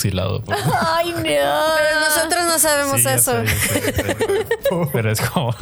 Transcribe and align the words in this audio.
fusilado. 0.00 0.42
por- 0.42 0.54
Ay, 0.96 1.12
no. 1.12 1.22
Pero 1.22 2.00
nosotros 2.00 2.44
no 2.46 2.58
sabemos 2.58 3.00
Sí, 3.00 3.08
eso. 3.08 3.32
sé, 3.44 3.92
sé. 3.92 4.16
Pero 4.92 5.10
es 5.12 5.20
como 5.20 5.54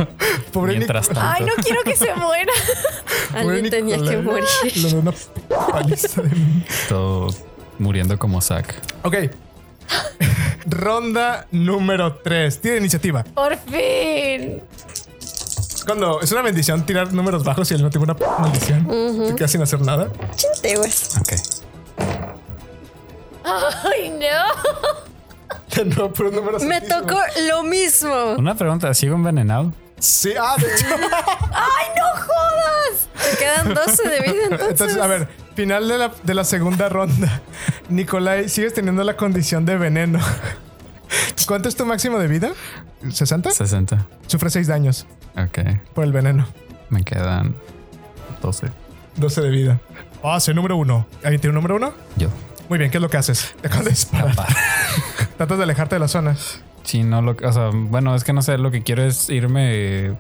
Pobre 0.53 0.75
mientras 0.77 1.09
tanto. 1.09 1.21
Ay, 1.25 1.45
no 1.45 1.53
quiero 1.63 1.83
que 1.83 1.97
se 1.97 2.15
muera. 2.15 2.53
Alguien 3.35 3.69
tenía 3.71 3.97
que 3.99 4.17
morir. 4.19 4.45
Le 4.77 4.83
doy 4.91 4.95
una 5.01 5.13
paliza 5.73 6.23
de 6.23 6.29
mí. 6.31 6.65
Todo 6.89 7.29
muriendo 7.79 8.19
como 8.19 8.41
Zack. 8.41 8.75
Ok. 9.03 9.15
Ronda 10.67 11.47
número 11.51 12.15
3. 12.17 12.61
Tiene 12.61 12.77
iniciativa. 12.79 13.25
Por 13.25 13.57
fin. 13.57 14.63
Es 15.21 15.85
cuando 15.85 16.21
es 16.21 16.31
una 16.33 16.43
bendición 16.43 16.85
tirar 16.87 17.13
números 17.13 17.43
bajos 17.45 17.71
y 17.71 17.75
al 17.75 17.81
mismo 17.83 17.91
tiempo 17.91 18.05
una 18.25 18.39
maldición. 18.39 18.87
Te 19.29 19.35
quedas 19.35 19.51
sin 19.51 19.63
hacer 19.63 19.81
nada. 19.81 20.09
Chinte, 20.37 20.77
güey. 20.77 20.91
Ok. 21.21 21.33
Ay, 23.85 24.11
no. 24.11 25.85
Nuevo, 25.85 26.13
puros 26.13 26.33
números 26.33 26.63
Me 26.65 26.77
altísimos. 26.77 27.07
tocó 27.07 27.21
lo 27.49 27.63
mismo. 27.63 28.33
Una 28.37 28.55
pregunta, 28.57 28.93
¿sigo 28.95 29.15
envenenado? 29.15 29.73
Sí, 29.99 30.33
ah, 30.41 30.57
de 30.59 30.67
hecho. 30.67 30.87
Ay, 31.53 31.87
no 31.97 32.21
jodas. 32.23 33.09
Me 33.33 33.39
quedan 33.39 33.75
12 33.75 34.09
de 34.09 34.21
vida 34.21 34.43
entonces. 34.51 34.71
Entonces, 34.71 34.99
a 34.99 35.07
ver, 35.07 35.29
final 35.55 35.87
de 35.89 35.99
la, 35.99 36.13
de 36.23 36.35
la 36.35 36.45
segunda 36.45 36.89
ronda. 36.89 37.41
Nicolai, 37.89 38.49
sigues 38.49 38.75
teniendo 38.75 39.05
la 39.05 39.17
condición 39.17 39.65
de 39.65 39.77
veneno. 39.77 40.19
¿Cuánto 41.47 41.69
es 41.69 41.77
tu 41.77 41.87
máximo 41.87 42.19
de 42.19 42.27
vida? 42.27 42.51
¿60? 43.05 43.51
60. 43.51 44.07
Sufre 44.27 44.51
6 44.51 44.67
daños 44.67 45.07
Ok. 45.37 45.59
por 45.95 46.05
el 46.05 46.13
veneno. 46.13 46.47
Me 46.91 47.05
quedan 47.05 47.55
12. 48.43 48.67
12 49.17 49.41
de 49.43 49.49
vida. 49.51 49.81
Pase 50.23 50.53
número 50.55 50.77
1. 50.77 51.07
¿Alguien 51.23 51.41
tiene 51.41 51.51
un 51.51 51.55
número 51.63 51.77
1? 51.77 51.93
Yo. 52.17 52.29
Muy 52.69 52.79
bien, 52.79 52.91
¿qué 52.91 52.99
es 52.99 53.03
lo 53.03 53.09
que 53.09 53.17
haces? 53.17 53.55
Te 53.61 53.69
acabas 53.69 53.85
de 53.87 53.91
disparar. 53.93 54.35
Tratas 55.37 55.57
de 55.59 55.65
alejarte 55.65 55.95
de 55.97 56.01
la 56.01 56.09
zona. 56.09 56.37
Sí, 56.83 57.03
no 57.03 57.23
lo 57.23 57.37
O 57.43 57.53
sea, 57.53 57.71
bueno, 57.73 58.15
es 58.15 58.25
que 58.25 58.33
no 58.33 58.43
sé, 58.43 58.59
lo 58.59 58.71
que 58.71 58.83
quiero 58.83 59.03
es 59.05 59.29
irme 59.31 60.17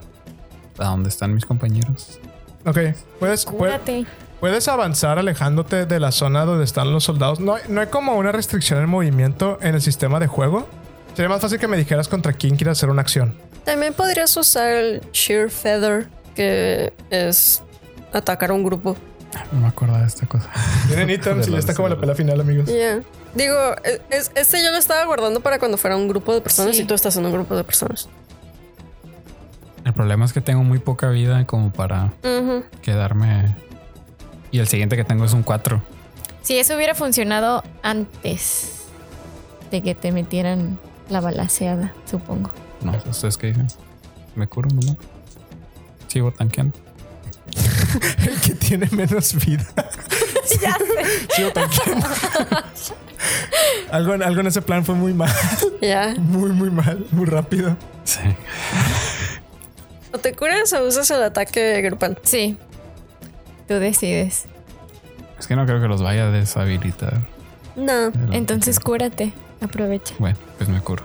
a 0.79 0.85
donde 0.85 1.09
están 1.09 1.35
mis 1.35 1.45
compañeros. 1.45 2.21
Ok, 2.67 2.75
puedes, 2.75 2.97
puedes, 3.19 3.45
Cúrate. 3.47 4.07
puedes 4.41 4.69
avanzar 4.69 5.19
alejándote 5.19 5.87
de 5.87 6.01
la 6.01 6.13
zona 6.13 6.45
donde 6.45 6.65
están 6.65 6.93
los 6.93 7.05
soldados. 7.05 7.41
No, 7.41 7.55
hay- 7.55 7.63
no 7.69 7.81
hay 7.81 7.87
como 7.89 8.17
una 8.17 8.33
restricción 8.33 8.81
en 8.83 8.89
movimiento 8.89 9.59
en 9.63 9.75
el 9.75 9.81
sistema 9.83 10.19
de 10.21 10.27
juego. 10.27 10.69
Sería 11.15 11.29
más 11.29 11.41
fácil 11.41 11.59
que 11.59 11.67
me 11.69 11.77
dijeras 11.77 12.09
contra 12.09 12.33
quién 12.33 12.57
quieres 12.57 12.79
hacer 12.79 12.91
una 12.91 13.03
acción. 13.03 13.35
También 13.65 13.93
podrías 13.93 14.37
usar 14.37 14.71
el 14.71 15.01
Sheer 15.13 15.51
Feather, 15.51 16.09
que 16.35 16.93
es 17.11 17.63
atacar 18.13 18.51
a 18.51 18.55
un 18.55 18.63
grupo. 18.65 18.97
No 19.53 19.61
me 19.61 19.69
acuerdo 19.69 19.97
de 19.99 20.07
esta 20.07 20.27
cosa. 20.27 20.49
Tienen 20.89 21.11
ítems 21.11 21.49
y 21.49 21.53
ya 21.53 21.59
está 21.59 21.75
como 21.75 21.89
la 21.89 21.99
pelea 21.99 22.15
final, 22.15 22.41
amigos. 22.41 22.67
Ya. 22.69 23.01
Digo, 23.35 23.57
es- 24.11 24.31
este 24.35 24.63
yo 24.65 24.71
lo 24.71 24.79
estaba 24.79 25.05
guardando 25.05 25.41
para 25.41 25.59
cuando 25.59 25.77
fuera 25.79 25.97
un 25.97 26.09
grupo 26.09 26.35
de 26.35 26.41
personas 26.41 26.77
Sí. 26.77 26.83
y 26.83 26.85
tú 26.87 26.95
estás 26.95 27.17
en 27.17 27.27
un 27.27 27.33
grupo 27.33 27.55
de 27.57 27.65
personas. 27.65 28.09
El 29.85 29.93
problema 29.93 30.25
es 30.25 30.33
que 30.33 30.41
tengo 30.41 30.63
muy 30.65 30.79
poca 30.79 31.09
vida 31.11 31.47
como 31.47 31.73
para 31.73 32.13
quedarme. 32.83 33.55
Y 34.51 34.59
el 34.59 34.69
siguiente 34.69 34.97
que 34.97 35.05
tengo 35.05 35.25
es 35.25 35.33
un 35.33 35.43
4. 35.43 35.83
Si 36.43 36.59
eso 36.59 36.75
hubiera 36.77 36.95
funcionado 36.95 37.63
antes 37.83 38.85
de 39.71 39.83
que 39.83 39.95
te 39.95 40.13
metieran 40.13 40.79
la 41.11 41.21
balaseada, 41.21 41.93
supongo. 42.11 42.51
No, 42.83 42.93
¿ustedes 43.11 43.37
qué 43.37 43.49
dicen? 43.49 43.67
¿Me 44.35 44.47
curo, 44.47 44.69
mamá? 44.71 44.97
Sigo 46.07 46.31
tanqueando. 46.33 46.79
El 48.27 48.41
que 48.41 48.55
tiene 48.55 48.89
menos 48.93 49.35
vida. 49.45 49.65
ya 50.63 50.77
sé. 50.77 51.35
Sigo 51.35 51.51
tanqueando. 51.53 52.07
algo, 53.91 54.15
en- 54.15 54.23
algo 54.23 54.41
en 54.41 54.47
ese 54.47 54.63
plan 54.63 54.85
fue 54.85 54.95
muy 54.95 55.13
mal. 55.15 55.33
Ya. 55.81 56.15
Muy, 56.19 56.51
muy 56.51 56.71
mal. 56.71 57.07
Muy 57.11 57.27
rápido. 57.27 57.77
Sí. 58.05 58.21
O 60.13 60.19
te 60.19 60.33
curas 60.35 60.73
o 60.73 60.85
usas 60.87 61.11
el 61.11 61.23
ataque 61.23 61.81
grupal. 61.83 62.19
Sí. 62.23 62.57
Tú 63.67 63.75
decides. 63.75 64.47
Es 65.39 65.47
que 65.47 65.55
no 65.57 65.67
creo 65.67 65.81
que 65.81 65.89
los 65.89 66.03
vaya 66.03 66.27
a 66.29 66.31
deshabilitar. 66.31 67.21
No. 67.77 68.11
Entonces 68.33 68.81
cúrate. 68.81 69.33
Aprovecha. 69.61 70.15
Bueno, 70.19 70.39
pues 70.57 70.69
me 70.71 70.81
curo. 70.81 71.05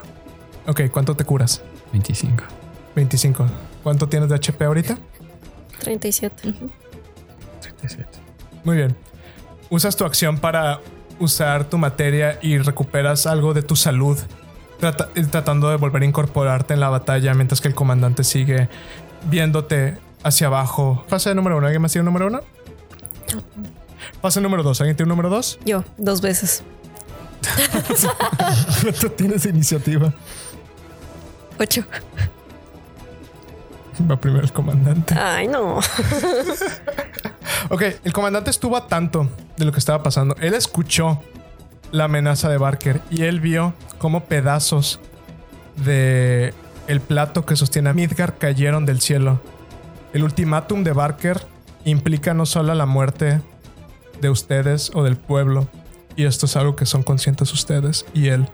Ok, 0.67 0.81
¿cuánto 0.91 1.15
te 1.15 1.23
curas? 1.25 1.61
25. 1.91 2.43
25. 2.95 3.45
¿Cuánto 3.83 4.07
tienes 4.07 4.29
de 4.29 4.35
HP 4.35 4.63
ahorita? 4.63 4.97
37. 5.83 6.53
37. 7.61 8.07
Muy 8.63 8.77
bien. 8.77 8.95
Usas 9.69 9.95
tu 9.95 10.05
acción 10.05 10.37
para 10.39 10.79
usar 11.19 11.65
tu 11.65 11.77
materia 11.77 12.39
y 12.41 12.57
recuperas 12.57 13.25
algo 13.27 13.53
de 13.53 13.61
tu 13.61 13.75
salud, 13.75 14.17
trata- 14.79 15.09
eh, 15.15 15.23
tratando 15.29 15.69
de 15.69 15.77
volver 15.77 16.03
a 16.03 16.05
incorporarte 16.05 16.73
en 16.73 16.79
la 16.79 16.89
batalla 16.89 17.33
mientras 17.33 17.61
que 17.61 17.67
el 17.67 17.75
comandante 17.75 18.23
sigue 18.23 18.69
viéndote 19.29 19.97
hacia 20.23 20.47
abajo. 20.47 21.03
Fase 21.07 21.33
número 21.35 21.57
uno. 21.57 21.67
¿Alguien 21.67 21.81
más 21.81 21.91
tiene 21.91 22.07
un 22.07 22.13
número 22.13 22.27
uno? 22.27 22.41
Fase 24.21 24.41
número 24.41 24.63
dos. 24.63 24.79
¿Alguien 24.81 24.95
tiene 24.95 25.11
un 25.11 25.17
número 25.17 25.29
dos? 25.29 25.59
Yo, 25.65 25.83
dos 25.97 26.21
veces. 26.21 26.63
¿Cuánto 28.81 29.11
tienes 29.11 29.45
iniciativa? 29.45 30.13
Ocho. 31.59 31.83
Va 34.09 34.19
primero 34.19 34.43
el 34.43 34.51
comandante. 34.51 35.15
Ay, 35.15 35.47
no. 35.47 35.79
Ok, 37.69 37.83
el 38.03 38.13
comandante 38.13 38.49
estuvo 38.49 38.75
a 38.75 38.87
tanto 38.87 39.29
de 39.57 39.65
lo 39.65 39.71
que 39.71 39.79
estaba 39.79 40.03
pasando. 40.03 40.35
Él 40.39 40.53
escuchó 40.53 41.21
la 41.91 42.05
amenaza 42.05 42.49
de 42.49 42.57
Barker 42.57 43.01
y 43.09 43.23
él 43.23 43.39
vio 43.39 43.73
cómo 43.99 44.25
pedazos 44.25 44.99
de 45.77 46.53
el 46.87 46.99
plato 46.99 47.45
que 47.45 47.55
sostiene 47.55 47.89
a 47.89 47.93
Midgar 47.93 48.37
cayeron 48.37 48.85
del 48.85 48.99
cielo. 48.99 49.41
El 50.13 50.23
ultimátum 50.23 50.83
de 50.83 50.91
Barker 50.91 51.45
implica 51.85 52.33
no 52.33 52.45
solo 52.45 52.73
la 52.73 52.85
muerte 52.85 53.41
de 54.21 54.29
ustedes 54.29 54.91
o 54.93 55.03
del 55.03 55.15
pueblo, 55.17 55.67
y 56.15 56.25
esto 56.25 56.45
es 56.45 56.55
algo 56.55 56.75
que 56.75 56.85
son 56.85 57.03
conscientes 57.03 57.51
ustedes 57.53 58.05
y 58.13 58.27
él. 58.27 58.47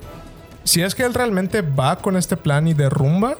Si 0.64 0.82
es 0.82 0.96
que 0.96 1.04
él 1.04 1.14
realmente 1.14 1.62
va 1.62 1.98
con 1.98 2.16
este 2.16 2.38
plan 2.38 2.68
y 2.68 2.74
derrumba 2.74 3.36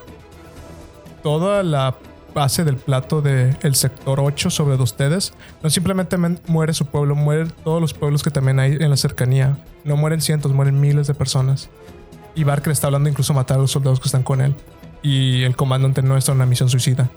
toda 1.22 1.62
la 1.62 1.94
base 2.34 2.62
del 2.64 2.76
plato 2.76 3.22
del 3.22 3.74
sector 3.74 4.20
8 4.20 4.50
sobre 4.50 4.76
de 4.76 4.82
ustedes, 4.82 5.32
no 5.62 5.70
simplemente 5.70 6.16
men- 6.16 6.38
muere 6.46 6.72
su 6.74 6.86
pueblo, 6.86 7.16
mueren 7.16 7.52
todos 7.64 7.80
los 7.80 7.92
pueblos 7.92 8.22
que 8.22 8.30
también 8.30 8.60
hay 8.60 8.74
en 8.74 8.88
la 8.90 8.96
cercanía. 8.96 9.58
No 9.84 9.96
mueren 9.96 10.20
cientos, 10.20 10.52
mueren 10.52 10.80
miles 10.80 11.06
de 11.06 11.14
personas. 11.14 11.70
Y 12.36 12.44
Barker 12.44 12.72
está 12.72 12.86
hablando 12.86 13.08
incluso 13.08 13.32
de 13.32 13.38
matar 13.38 13.56
a 13.58 13.60
los 13.60 13.72
soldados 13.72 13.98
que 13.98 14.06
están 14.06 14.22
con 14.22 14.40
él. 14.40 14.54
Y 15.02 15.42
el 15.42 15.56
comandante 15.56 16.02
no 16.02 16.16
está 16.16 16.30
en 16.32 16.36
una 16.36 16.46
misión 16.46 16.68
suicida. 16.68 17.10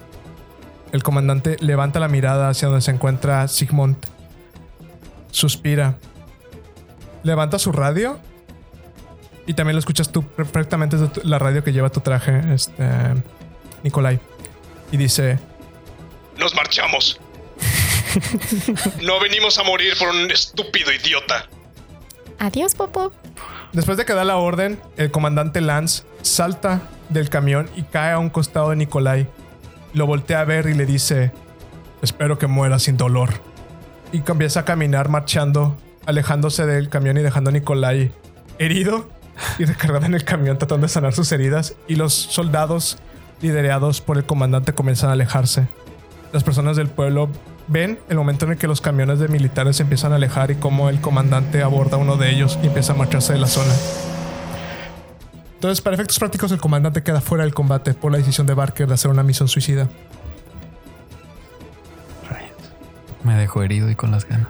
El 0.90 1.02
comandante 1.02 1.56
levanta 1.60 2.00
la 2.00 2.08
mirada 2.08 2.48
hacia 2.48 2.68
donde 2.68 2.80
se 2.82 2.90
encuentra 2.90 3.46
Sigmund. 3.46 3.96
Suspira. 5.30 5.96
Levanta 7.22 7.58
su 7.58 7.72
radio. 7.72 8.18
Y 9.46 9.54
también 9.54 9.74
lo 9.76 9.80
escuchas 9.80 10.10
tú 10.10 10.22
perfectamente 10.22 10.96
desde 10.96 11.22
la 11.24 11.38
radio 11.38 11.62
que 11.62 11.72
lleva 11.72 11.90
tu 11.90 12.00
traje, 12.00 12.54
este, 12.54 12.88
Nikolai. 13.84 14.18
Y 14.90 14.96
dice, 14.96 15.38
Nos 16.36 16.54
marchamos. 16.56 17.20
No 19.02 19.20
venimos 19.20 19.58
a 19.58 19.62
morir 19.64 19.94
por 19.98 20.08
un 20.08 20.30
estúpido 20.30 20.92
idiota. 20.92 21.46
Adiós, 22.38 22.74
Popo. 22.74 23.12
Después 23.72 23.98
de 23.98 24.04
que 24.04 24.14
da 24.14 24.24
la 24.24 24.36
orden, 24.36 24.80
el 24.96 25.10
comandante 25.10 25.60
Lance 25.60 26.04
salta 26.22 26.82
del 27.08 27.28
camión 27.28 27.68
y 27.76 27.82
cae 27.82 28.12
a 28.12 28.18
un 28.18 28.30
costado 28.30 28.70
de 28.70 28.76
Nikolai. 28.76 29.28
Lo 29.92 30.06
voltea 30.06 30.40
a 30.40 30.44
ver 30.44 30.66
y 30.66 30.74
le 30.74 30.86
dice, 30.86 31.32
espero 32.02 32.38
que 32.38 32.46
muera 32.46 32.78
sin 32.78 32.96
dolor. 32.96 33.30
Y 34.12 34.20
comienza 34.20 34.60
a 34.60 34.64
caminar 34.64 35.08
marchando, 35.08 35.76
alejándose 36.06 36.66
del 36.66 36.88
camión 36.88 37.16
y 37.18 37.22
dejando 37.22 37.50
a 37.50 37.52
Nikolai 37.52 38.12
herido 38.58 39.08
y 39.58 39.64
recargado 39.64 40.06
en 40.06 40.14
el 40.14 40.24
camión 40.24 40.56
tratando 40.56 40.86
de 40.86 40.92
sanar 40.92 41.14
sus 41.14 41.30
heridas. 41.32 41.74
Y 41.88 41.96
los 41.96 42.14
soldados 42.14 42.98
liderados 43.44 44.00
por 44.00 44.16
el 44.16 44.24
comandante 44.24 44.72
comienzan 44.72 45.10
a 45.10 45.12
alejarse. 45.12 45.68
Las 46.32 46.42
personas 46.42 46.76
del 46.76 46.88
pueblo 46.88 47.28
ven 47.68 47.98
el 48.08 48.16
momento 48.16 48.46
en 48.46 48.52
el 48.52 48.58
que 48.58 48.66
los 48.66 48.80
camiones 48.80 49.18
de 49.18 49.28
militares 49.28 49.76
se 49.76 49.82
empiezan 49.82 50.12
a 50.12 50.16
alejar 50.16 50.50
y 50.50 50.54
cómo 50.54 50.88
el 50.88 51.02
comandante 51.02 51.62
aborda 51.62 51.98
uno 51.98 52.16
de 52.16 52.30
ellos 52.30 52.58
y 52.62 52.68
empieza 52.68 52.94
a 52.94 52.96
marcharse 52.96 53.34
de 53.34 53.40
la 53.40 53.46
zona. 53.46 53.74
Entonces, 55.56 55.82
para 55.82 55.94
efectos 55.94 56.18
prácticos, 56.18 56.52
el 56.52 56.60
comandante 56.60 57.02
queda 57.02 57.20
fuera 57.20 57.44
del 57.44 57.52
combate 57.52 57.92
por 57.92 58.12
la 58.12 58.18
decisión 58.18 58.46
de 58.46 58.54
Barker 58.54 58.88
de 58.88 58.94
hacer 58.94 59.10
una 59.10 59.22
misión 59.22 59.46
suicida. 59.48 59.88
Me 63.24 63.34
dejó 63.36 63.62
herido 63.62 63.90
y 63.90 63.94
con 63.94 64.10
las 64.10 64.26
ganas. 64.26 64.48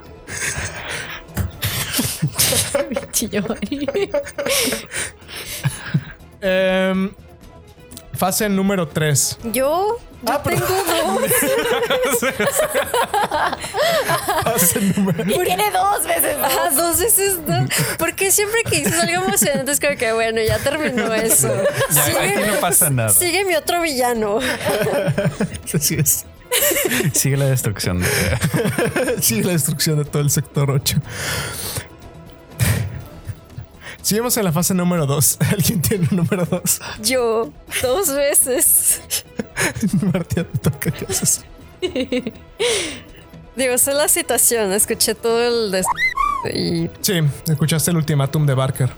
Chillón. 3.12 3.46
Fase 8.16 8.48
número 8.48 8.88
3. 8.88 9.38
Yo, 9.52 9.98
yo 10.22 10.38
tengo 10.40 10.66
dos. 10.66 12.20
Fase 14.44 14.80
número 14.96 15.24
Y 15.24 15.44
tiene 15.44 15.70
dos 15.70 16.04
veces. 16.06 16.36
dos. 16.36 16.44
Ajá, 16.44 16.70
dos 16.70 16.98
veces 17.00 17.38
no. 17.46 17.66
Porque 17.98 18.30
siempre 18.30 18.62
que 18.64 18.76
dices 18.78 18.98
algo 18.98 19.24
emocionante 19.24 19.72
es 19.72 19.80
como 19.80 19.96
que 19.96 20.12
bueno, 20.12 20.40
ya 20.42 20.58
terminó 20.58 21.12
eso. 21.14 21.48
Ya, 21.90 22.04
aquí 22.04 22.40
no 22.46 22.54
pasa 22.60 22.90
nada. 22.90 23.08
Sigue 23.10 23.44
mi 23.44 23.54
otro 23.54 23.80
villano. 23.82 24.38
Así 25.74 25.96
es. 25.96 26.24
Sigue 27.14 27.36
la 27.36 27.46
destrucción 27.46 28.00
de. 28.00 28.08
Sigue 29.20 29.42
la 29.44 29.52
destrucción 29.54 29.98
de 29.98 30.04
todo 30.04 30.22
el 30.22 30.30
sector 30.30 30.70
8. 30.70 30.96
Seguimos 34.04 34.36
en 34.36 34.44
la 34.44 34.52
fase 34.52 34.74
número 34.74 35.06
2. 35.06 35.38
¿Alguien 35.50 35.80
tiene 35.80 36.06
un 36.10 36.18
número 36.18 36.44
2? 36.44 36.80
Yo, 37.02 37.50
dos 37.80 38.14
veces. 38.14 39.00
Martia, 40.12 40.44
te 40.46 40.58
toca. 40.58 40.90
¿Qué 40.90 41.06
haces? 41.06 41.42
Digo, 43.56 43.78
sé 43.78 43.94
la 43.94 44.08
situación, 44.08 44.74
escuché 44.74 45.14
todo 45.14 45.42
el 45.42 45.70
des... 45.70 45.86
y 46.52 46.90
Sí, 47.00 47.14
escuchaste 47.48 47.92
el 47.92 47.96
ultimátum 47.96 48.44
de 48.44 48.52
Barker. 48.52 48.90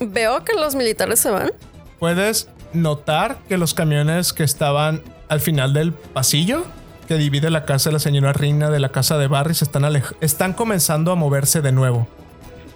veo 0.00 0.44
que 0.44 0.52
los 0.52 0.74
militares 0.74 1.20
se 1.20 1.30
van. 1.30 1.52
Puedes 1.98 2.50
notar 2.74 3.38
que 3.48 3.56
los 3.56 3.72
camiones 3.72 4.34
que 4.34 4.44
estaban 4.44 5.02
al 5.30 5.40
final 5.40 5.72
del 5.72 5.94
pasillo 5.94 6.66
que 7.08 7.14
divide 7.16 7.48
la 7.48 7.64
casa 7.64 7.88
de 7.88 7.94
la 7.94 7.98
señora 7.98 8.34
Rina 8.34 8.68
de 8.68 8.78
la 8.78 8.90
casa 8.90 9.16
de 9.16 9.26
Barry 9.26 9.54
se 9.54 9.64
están, 9.64 9.84
están 10.20 10.52
comenzando 10.52 11.12
a 11.12 11.14
moverse 11.14 11.62
de 11.62 11.72
nuevo. 11.72 12.06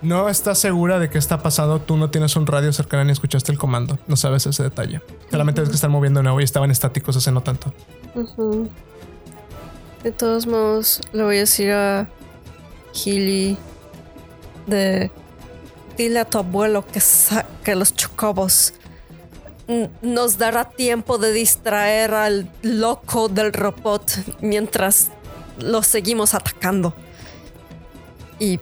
No 0.03 0.29
estás 0.31 0.59
segura 0.59 0.99
de 0.99 1.11
qué 1.11 1.19
está 1.19 1.43
pasando, 1.43 1.79
tú 1.81 1.97
no 1.97 2.11
tienes 2.11 2.35
un 2.37 2.47
radio 2.47 2.73
cercano 2.73 3.05
ni 3.05 3.13
escuchaste 3.13 3.53
el 3.53 3.59
comando, 3.59 3.99
no 4.07 4.17
sabes 4.17 4.47
ese 4.47 4.63
detalle. 4.63 5.03
Solamente 5.31 5.61
ves 5.61 5.69
que 5.69 5.75
están 5.75 5.91
moviendo 5.91 6.21
de 6.21 6.25
nuevo 6.25 6.41
y 6.41 6.45
estaban 6.45 6.71
estáticos 6.71 7.17
hace 7.17 7.31
no 7.33 7.43
tanto. 7.43 7.73
De 10.03 10.13
todos 10.13 10.47
modos, 10.47 11.03
le 11.13 11.23
voy 11.23 11.37
a 11.37 11.41
decir 11.41 11.73
a 11.73 12.09
Healy 12.95 13.59
de 14.67 15.11
dile 15.99 16.21
a 16.21 16.25
tu 16.25 16.39
abuelo 16.39 16.87
que 16.87 17.01
saque 17.01 17.75
los 17.75 17.95
chocobos. 17.95 18.73
Nos 20.01 20.39
dará 20.39 20.65
tiempo 20.65 21.19
de 21.19 21.33
distraer 21.33 22.15
al 22.15 22.51
loco 22.63 23.29
del 23.29 23.53
robot 23.53 24.11
mientras 24.41 25.11
lo 25.59 25.83
seguimos 25.83 26.33
atacando. 26.33 26.95
Y 28.39 28.59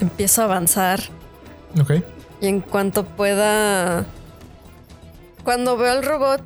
empiezo 0.00 0.42
a 0.42 0.44
avanzar. 0.44 1.00
Ok. 1.80 1.92
Y 2.40 2.46
en 2.46 2.60
cuanto 2.60 3.04
pueda. 3.04 4.04
Cuando 5.44 5.76
veo 5.76 5.92
al 5.92 6.02
robot, 6.02 6.42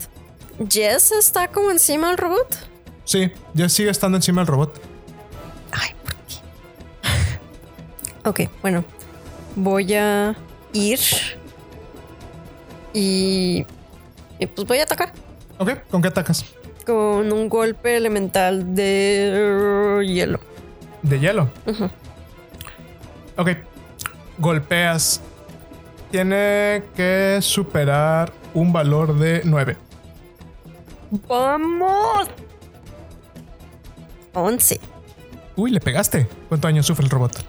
Jess 0.69 1.13
está 1.13 1.49
como 1.49 1.71
encima 1.71 2.09
del 2.09 2.19
robot. 2.19 2.57
Sí, 3.05 3.31
ya 3.55 3.69
sigue 3.69 3.91
estando 3.91 4.17
encima 4.17 4.43
del 4.43 4.49
robot. 4.49 4.81
Ay, 5.73 5.93
¿por 6.03 6.15
qué? 8.33 8.45
ok, 8.47 8.51
bueno. 8.63 8.85
Voy 9.57 9.95
a 9.95 10.35
ir. 10.73 10.99
Y. 12.93 13.65
Y 14.39 14.47
pues 14.47 14.67
voy 14.67 14.79
a 14.79 14.83
atacar. 14.85 15.13
Ok, 15.59 15.71
¿con 15.91 16.03
qué 16.03 16.09
atacas? 16.09 16.45
Con 16.85 17.33
un 17.33 17.49
golpe 17.49 17.97
elemental 17.97 18.75
de 18.75 20.03
hielo. 20.07 20.41
De 21.03 21.21
hielo. 21.21 21.51
Ujú. 21.67 21.89
Ok. 23.37 23.49
Golpeas. 24.39 25.21
Tiene 26.11 26.83
que 26.95 27.39
superar 27.41 28.33
un 28.55 28.73
valor 28.73 29.19
de 29.19 29.43
9. 29.45 29.77
¡Vamos! 31.29 32.29
11. 34.33 34.81
Uy, 35.57 35.71
le 35.71 35.81
pegaste. 35.81 36.27
¿Cuánto 36.49 36.69
daño 36.69 36.83
sufre 36.83 37.05
el 37.05 37.11
robot? 37.11 37.45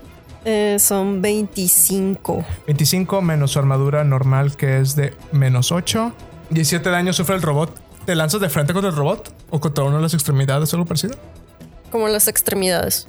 Eh, 0.45 0.77
son 0.79 1.21
25. 1.21 2.45
25 2.67 3.21
menos 3.21 3.51
su 3.51 3.59
armadura 3.59 4.03
normal 4.03 4.55
que 4.55 4.79
es 4.79 4.95
de 4.95 5.13
menos 5.31 5.71
8. 5.71 6.13
17 6.51 6.89
daño 6.89 7.13
sufre 7.13 7.35
el 7.35 7.41
robot. 7.41 7.75
¿Te 8.05 8.13
lanzas 8.13 8.41
de 8.41 8.49
frente 8.49 8.73
contra 8.73 8.91
el 8.91 8.95
robot? 8.95 9.33
¿O 9.49 9.59
contra 9.59 9.83
una 9.83 9.95
de 9.97 10.03
las 10.03 10.13
extremidades 10.13 10.71
o 10.73 10.75
algo 10.75 10.85
parecido? 10.87 11.15
Como 11.91 12.07
las 12.07 12.27
extremidades. 12.27 13.07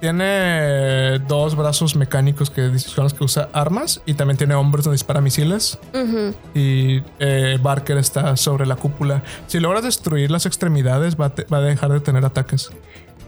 Tiene 0.00 1.18
dos 1.28 1.54
brazos 1.56 1.94
mecánicos 1.94 2.48
que 2.50 2.78
son 2.78 3.04
los 3.04 3.14
que 3.14 3.22
usa 3.24 3.48
armas 3.52 4.00
y 4.06 4.14
también 4.14 4.38
tiene 4.38 4.54
hombros 4.54 4.84
donde 4.84 4.94
dispara 4.94 5.20
misiles. 5.20 5.78
Y 6.54 7.02
eh, 7.18 7.58
Barker 7.60 7.98
está 7.98 8.36
sobre 8.36 8.64
la 8.66 8.76
cúpula. 8.76 9.22
Si 9.46 9.60
logras 9.60 9.84
destruir 9.84 10.30
las 10.30 10.46
extremidades, 10.46 11.16
va 11.20 11.26
a, 11.26 11.30
te- 11.34 11.44
va 11.44 11.58
a 11.58 11.60
dejar 11.60 11.92
de 11.92 12.00
tener 12.00 12.24
ataques. 12.24 12.70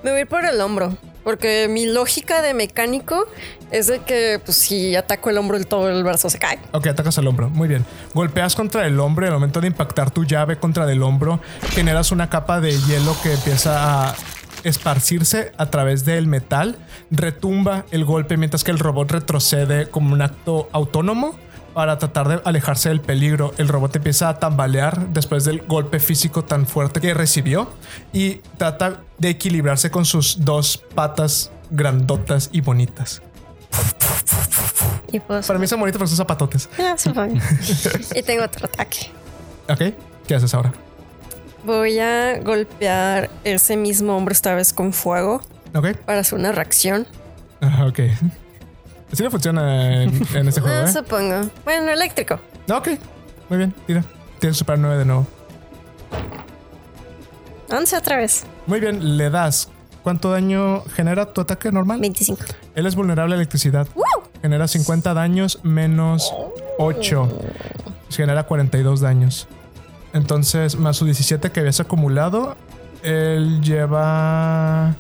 Me 0.03 0.11
voy 0.11 0.19
a 0.19 0.23
ir 0.23 0.27
por 0.29 0.45
el 0.45 0.61
hombro. 0.61 0.97
Porque 1.23 1.69
mi 1.71 1.87
lógica 1.87 2.43
de 2.43 2.53
mecánico 2.53 3.27
es 3.71 3.87
de 3.87 4.01
que, 4.01 4.41
pues, 4.45 4.57
si 4.57 4.97
ataco 4.97 5.31
el 5.31 5.39
hombro, 5.39 5.57
el 5.57 5.69
todo 5.69 5.89
el 5.89 6.03
brazo 6.03 6.29
se 6.29 6.41
cae. 6.41 6.59
Ok, 6.73 6.89
atacas 6.89 7.17
al 7.19 7.29
hombro. 7.29 7.49
Muy 7.49 7.69
bien. 7.69 7.85
Golpeas 8.13 8.57
contra 8.57 8.85
el 8.87 8.99
hombro 8.99 9.25
y 9.25 9.29
al 9.29 9.35
momento 9.35 9.61
de 9.61 9.69
impactar 9.69 10.11
tu 10.11 10.25
llave 10.25 10.57
contra 10.57 10.91
el 10.91 11.01
hombro, 11.01 11.39
generas 11.71 12.11
una 12.11 12.29
capa 12.29 12.61
de 12.61 12.73
hielo 12.73 13.15
que 13.23 13.35
empieza 13.35 14.09
a 14.11 14.15
esparcirse 14.65 15.53
a 15.57 15.67
través 15.67 16.05
del 16.05 16.27
metal. 16.27 16.77
Retumba 17.11 17.85
el 17.91 18.05
golpe 18.05 18.37
mientras 18.37 18.65
que 18.65 18.71
el 18.71 18.79
robot 18.79 19.11
retrocede 19.11 19.89
como 19.89 20.13
un 20.13 20.23
acto 20.23 20.69
autónomo 20.73 21.37
para 21.75 21.99
tratar 21.99 22.29
de 22.29 22.41
alejarse 22.45 22.89
del 22.89 23.01
peligro. 23.01 23.55
El 23.59 23.69
robot 23.69 23.97
empieza 23.97 24.29
a 24.29 24.39
tambalear 24.39 25.09
después 25.09 25.45
del 25.45 25.63
golpe 25.63 26.01
físico 26.01 26.45
tan 26.45 26.67
fuerte 26.67 27.01
que 27.01 27.15
recibió 27.15 27.73
y 28.13 28.37
trata 28.59 29.01
de 29.19 29.31
equilibrarse 29.31 29.91
con 29.91 30.05
sus 30.05 30.45
dos 30.45 30.83
patas 30.95 31.51
grandotas 31.71 32.51
y 32.53 32.61
bonitas. 32.61 33.23
Y 35.13 35.21
pues. 35.21 35.47
Para 35.47 35.59
mí 35.59 35.67
son 35.67 35.81
bonitas 35.81 35.99
porque 35.99 36.09
son 36.09 36.17
zapatotes. 36.17 36.69
Ah, 36.79 36.95
supongo. 36.97 37.37
y 38.15 38.23
tengo 38.23 38.45
otro 38.45 38.67
ataque. 38.67 39.11
Ok, 39.69 39.95
¿qué 40.27 40.35
haces 40.35 40.53
ahora? 40.55 40.73
Voy 41.65 41.99
a 41.99 42.39
golpear 42.41 43.31
ese 43.45 43.77
mismo 43.77 44.17
hombre 44.17 44.33
esta 44.33 44.55
vez 44.55 44.73
con 44.73 44.93
fuego 44.93 45.41
Ok, 45.75 45.95
para 46.05 46.21
hacer 46.21 46.39
una 46.39 46.53
reacción. 46.53 47.07
Ajá, 47.61 47.87
ok. 47.87 48.01
Así 49.13 49.23
no 49.23 49.31
funciona 49.31 50.03
en, 50.03 50.11
en 50.35 50.49
este 50.49 50.61
juego, 50.63 50.77
Ah, 50.77 50.89
¿eh? 50.89 50.93
supongo. 50.93 51.49
Bueno, 51.65 51.91
eléctrico. 51.91 52.41
Ok, 52.71 52.89
muy 53.49 53.59
bien, 53.59 53.75
tira. 53.87 54.03
Tienes 54.41 54.57
que 54.57 54.59
superar 54.59 54.79
9 54.81 54.99
de 54.99 55.05
nuevo. 55.05 55.27
11 57.71 57.97
otra 57.97 58.17
vez. 58.19 58.45
Muy 58.67 58.81
bien, 58.81 59.17
le 59.17 59.31
das. 59.31 59.69
¿Cuánto 60.03 60.31
daño 60.33 60.83
genera 60.95 61.27
tu 61.33 61.41
ataque 61.41 61.71
normal? 61.71 62.01
25. 62.01 62.43
Él 62.75 62.87
es 62.87 62.97
vulnerable 62.97 63.35
a 63.35 63.37
electricidad. 63.37 63.87
Genera 64.43 64.67
50 64.67 65.15
daños 65.15 65.61
menos 65.63 66.35
8. 66.79 67.29
Genera 68.11 68.43
42 68.43 69.01
daños. 69.01 69.47
Entonces, 70.13 70.77
más 70.77 70.97
su 70.97 71.05
17 71.05 71.51
que 71.51 71.61
habías 71.61 71.81
acumulado, 71.81 72.57
él 73.03 73.61
lleva 73.63 74.95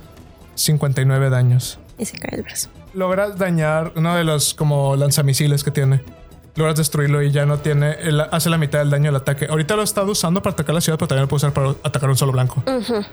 59 0.54 1.30
daños. 1.30 1.78
Y 1.98 2.04
se 2.04 2.18
cae 2.18 2.38
el 2.38 2.42
brazo. 2.42 2.68
Logras 2.94 3.38
dañar 3.38 3.92
uno 3.96 4.14
de 4.16 4.24
los 4.24 4.54
como 4.54 4.96
lanzamisiles 4.96 5.64
que 5.64 5.70
tiene. 5.70 6.02
Logras 6.54 6.76
destruirlo 6.76 7.22
y 7.22 7.30
ya 7.30 7.46
no 7.46 7.58
tiene. 7.58 7.92
él 8.02 8.20
hace 8.20 8.50
la 8.50 8.58
mitad 8.58 8.80
del 8.80 8.90
daño 8.90 9.06
del 9.06 9.16
ataque. 9.16 9.46
Ahorita 9.48 9.74
lo 9.74 9.80
he 9.80 9.84
estado 9.84 10.12
usando 10.12 10.42
para 10.42 10.52
atacar 10.52 10.74
la 10.74 10.80
ciudad, 10.80 10.98
pero 10.98 11.08
también 11.08 11.22
lo 11.22 11.28
puedo 11.28 11.38
usar 11.38 11.52
para 11.52 11.70
atacar 11.82 12.10
un 12.10 12.16
solo 12.16 12.32
blanco. 12.32 12.62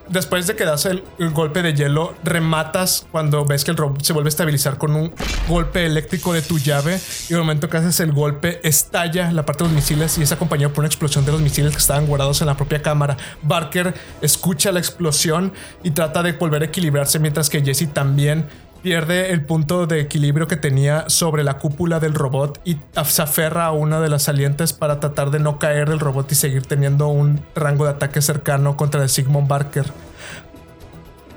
Después 0.10 0.48
de 0.48 0.56
que 0.56 0.66
das 0.66 0.86
el, 0.86 1.04
el 1.20 1.30
golpe 1.32 1.62
de 1.62 1.74
hielo, 1.74 2.16
rematas 2.24 3.08
cuando 3.12 3.46
ves 3.46 3.64
que 3.64 3.72
el 3.72 3.78
robot 3.78 4.02
se 4.04 4.12
vuelve 4.14 4.28
a 4.28 4.30
estabilizar 4.30 4.78
con 4.78 4.96
un 4.96 5.14
golpe 5.48 5.86
eléctrico 5.86 6.34
de 6.34 6.42
tu 6.42 6.60
llave. 6.60 7.00
Y 7.30 7.34
el 7.34 7.40
momento 7.40 7.70
que 7.70 7.78
haces 7.78 8.00
el 8.02 8.12
golpe, 8.12 8.60
estalla 8.68 9.32
la 9.32 9.46
parte 9.46 9.64
de 9.64 9.70
los 9.70 9.76
misiles 9.76 10.18
y 10.18 10.24
es 10.24 10.32
acompañado 10.32 10.74
por 10.74 10.82
una 10.82 10.88
explosión 10.88 11.26
de 11.26 11.32
los 11.32 11.42
misiles 11.42 11.72
que 11.72 11.80
estaban 11.80 12.08
guardados 12.08 12.42
en 12.42 12.48
la 12.48 12.58
propia 12.58 12.82
cámara. 12.82 13.16
Barker 13.42 13.94
escucha 14.22 14.72
la 14.72 14.80
explosión 14.80 15.54
y 15.84 15.92
trata 15.92 16.24
de 16.24 16.34
volver 16.34 16.64
a 16.64 16.66
equilibrarse, 16.66 17.20
mientras 17.20 17.50
que 17.50 17.62
Jesse 17.62 17.88
también 17.94 18.46
pierde 18.82 19.32
el 19.32 19.44
punto 19.44 19.88
de 19.88 20.00
equilibrio 20.00 20.48
que 20.48 20.56
tenía 20.56 21.06
sobre 21.10 21.44
la 21.44 21.58
cúpula 21.58 22.00
del 22.00 22.14
robot 22.14 22.62
y 22.64 22.78
se 23.06 23.22
aferra 23.22 23.66
a 23.66 23.72
una 23.72 24.00
de 24.00 24.10
las 24.10 24.24
salientes 24.24 24.72
para 24.74 25.00
tratar 25.00 25.32
de 25.32 25.40
no 25.40 25.60
caer 25.60 25.90
del 25.90 26.00
robot 26.00 26.32
y 26.32 26.36
seguir 26.36 26.66
teniendo 26.66 27.08
un 27.10 27.42
rango 27.56 27.86
de 27.86 27.92
ataque 27.92 28.22
cercano 28.22 28.78
contra 28.78 29.04
el 29.04 29.10
Sigmund 29.10 29.48
Barker. 29.48 29.86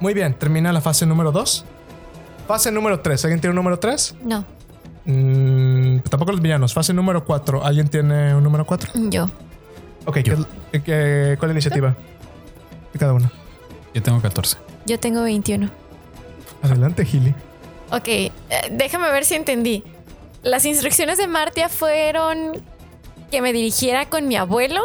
Muy 0.01 0.15
bien, 0.15 0.35
termina 0.35 0.73
la 0.73 0.81
fase 0.81 1.05
número 1.07 1.33
2. 1.33 1.65
Fase 2.47 2.71
número 2.73 3.01
3. 3.01 3.25
¿Alguien 3.25 3.41
tiene 3.41 3.51
un 3.53 3.57
número 3.57 3.79
3? 3.79 4.17
No, 4.25 4.45
tampoco 6.09 6.33
los 6.33 6.41
villanos. 6.41 6.73
Fase 6.75 6.93
número 6.93 7.25
4. 7.25 7.65
¿Alguien 7.65 7.89
tiene 7.89 8.35
un 8.35 8.43
número 8.43 8.65
4? 8.67 8.91
yo. 9.11 9.27
Ok, 10.05 10.19
¿qué- 10.23 10.37
qué- 10.83 11.37
¿cuál 11.39 11.51
es 11.51 11.53
la 11.53 11.53
iniciativa? 11.53 11.95
De 12.93 12.99
cada 12.99 13.13
uno. 13.13 13.31
Yo 13.95 14.03
tengo 14.03 14.21
14. 14.21 14.57
Yo 14.87 14.99
tengo 14.99 15.23
21. 15.23 15.71
Adelante, 16.63 17.05
Gili. 17.05 17.35
Ok, 17.91 18.09
eh, 18.09 18.33
déjame 18.71 19.11
ver 19.11 19.25
si 19.25 19.35
entendí. 19.35 19.83
Las 20.43 20.65
instrucciones 20.65 21.19
de 21.19 21.27
Martia 21.27 21.69
fueron 21.69 22.63
que 23.31 23.43
me 23.43 23.53
dirigiera 23.53 24.07
con 24.07 24.29
mi 24.29 24.37
abuelo 24.37 24.81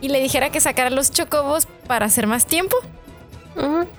y 0.00 0.08
le 0.08 0.20
dijera 0.20 0.50
que 0.50 0.60
sacara 0.60 0.90
los 0.90 1.10
chocobos 1.10 1.66
para 1.86 2.06
hacer 2.06 2.26
más 2.26 2.46
tiempo. 2.46 2.76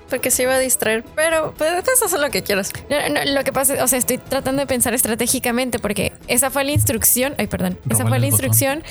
Porque 0.08 0.30
se 0.30 0.42
iba 0.44 0.54
a 0.54 0.58
distraer, 0.58 1.04
pero 1.14 1.52
puedes 1.52 2.02
hacer 2.02 2.18
lo 2.18 2.30
que 2.30 2.42
quieras. 2.42 2.72
No, 2.90 2.96
no, 3.10 3.24
lo 3.24 3.44
que 3.44 3.52
pasa, 3.52 3.84
o 3.84 3.86
sea, 3.86 3.98
estoy 3.98 4.18
tratando 4.18 4.60
de 4.60 4.66
pensar 4.66 4.92
estratégicamente 4.94 5.78
porque 5.78 6.12
esa 6.26 6.50
fue 6.50 6.64
la 6.64 6.72
instrucción. 6.72 7.34
Ay, 7.38 7.46
perdón. 7.46 7.78
esa 7.88 8.02
fue 8.02 8.10
la 8.10 8.16
botón. 8.16 8.24
instrucción. 8.24 8.82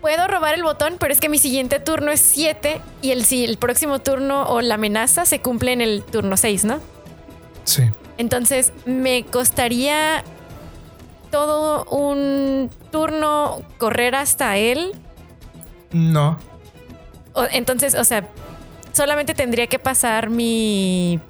Puedo 0.00 0.26
robar 0.26 0.54
el 0.54 0.64
botón, 0.64 0.96
pero 0.98 1.12
es 1.12 1.20
que 1.20 1.28
mi 1.28 1.38
siguiente 1.38 1.78
turno 1.78 2.10
es 2.10 2.20
7 2.20 2.80
y 3.00 3.12
el, 3.12 3.24
si 3.24 3.44
el 3.44 3.56
próximo 3.56 4.00
turno 4.00 4.48
o 4.48 4.60
la 4.60 4.74
amenaza 4.74 5.24
se 5.24 5.38
cumple 5.40 5.72
en 5.72 5.80
el 5.80 6.02
turno 6.02 6.36
6, 6.36 6.64
¿no? 6.64 6.80
Sí. 7.64 7.84
Entonces 8.18 8.72
me 8.84 9.24
costaría 9.24 10.22
todo 11.30 11.84
un 11.84 12.70
turno 12.90 13.62
correr 13.78 14.14
hasta 14.14 14.56
él. 14.58 14.92
No. 15.92 16.38
O- 17.34 17.46
entonces, 17.50 17.94
o 17.94 18.04
sea, 18.04 18.26
solamente 18.92 19.34
tendría 19.34 19.66
que 19.66 19.78
pasar 19.78 20.28
mi 20.30 21.20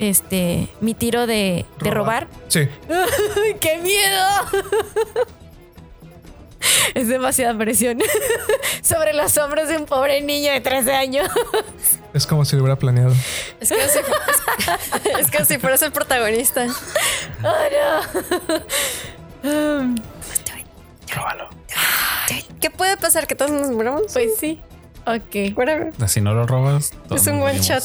este 0.00 0.68
mi 0.80 0.94
tiro 0.94 1.26
de, 1.26 1.64
de 1.80 1.90
robar. 1.90 2.26
Sí. 2.48 2.60
¡Ay, 2.90 3.54
¡Qué 3.60 3.78
miedo! 3.78 4.24
Es 6.94 7.06
demasiada 7.08 7.56
presión 7.56 7.98
sobre 8.82 9.12
los 9.12 9.36
hombros 9.38 9.68
de 9.68 9.76
un 9.76 9.86
pobre 9.86 10.20
niño 10.22 10.50
de 10.52 10.60
13 10.60 10.92
años. 10.94 11.28
Es 12.18 12.26
como 12.26 12.44
si 12.44 12.56
lo 12.56 12.62
hubiera 12.62 12.76
planeado. 12.76 13.14
Es 13.60 13.68
que 13.68 13.88
si, 13.88 13.98
es, 14.00 15.20
es 15.20 15.30
que 15.30 15.44
si 15.44 15.58
fueras 15.58 15.80
el 15.82 15.92
protagonista. 15.92 16.66
Róbalo. 21.14 21.48
¿Qué 22.60 22.70
puede 22.70 22.96
pasar? 22.96 23.28
¿Que 23.28 23.36
todos 23.36 23.52
nos 23.52 23.70
muramos? 23.70 24.12
Pues 24.12 24.36
sí. 24.36 24.60
Ok. 25.06 25.56
Whatever. 25.56 25.92
Si 26.08 26.20
no 26.20 26.34
lo 26.34 26.44
robas, 26.44 26.92
Es 27.14 27.28
un 27.28 27.40
one 27.40 27.60
shot. 27.60 27.84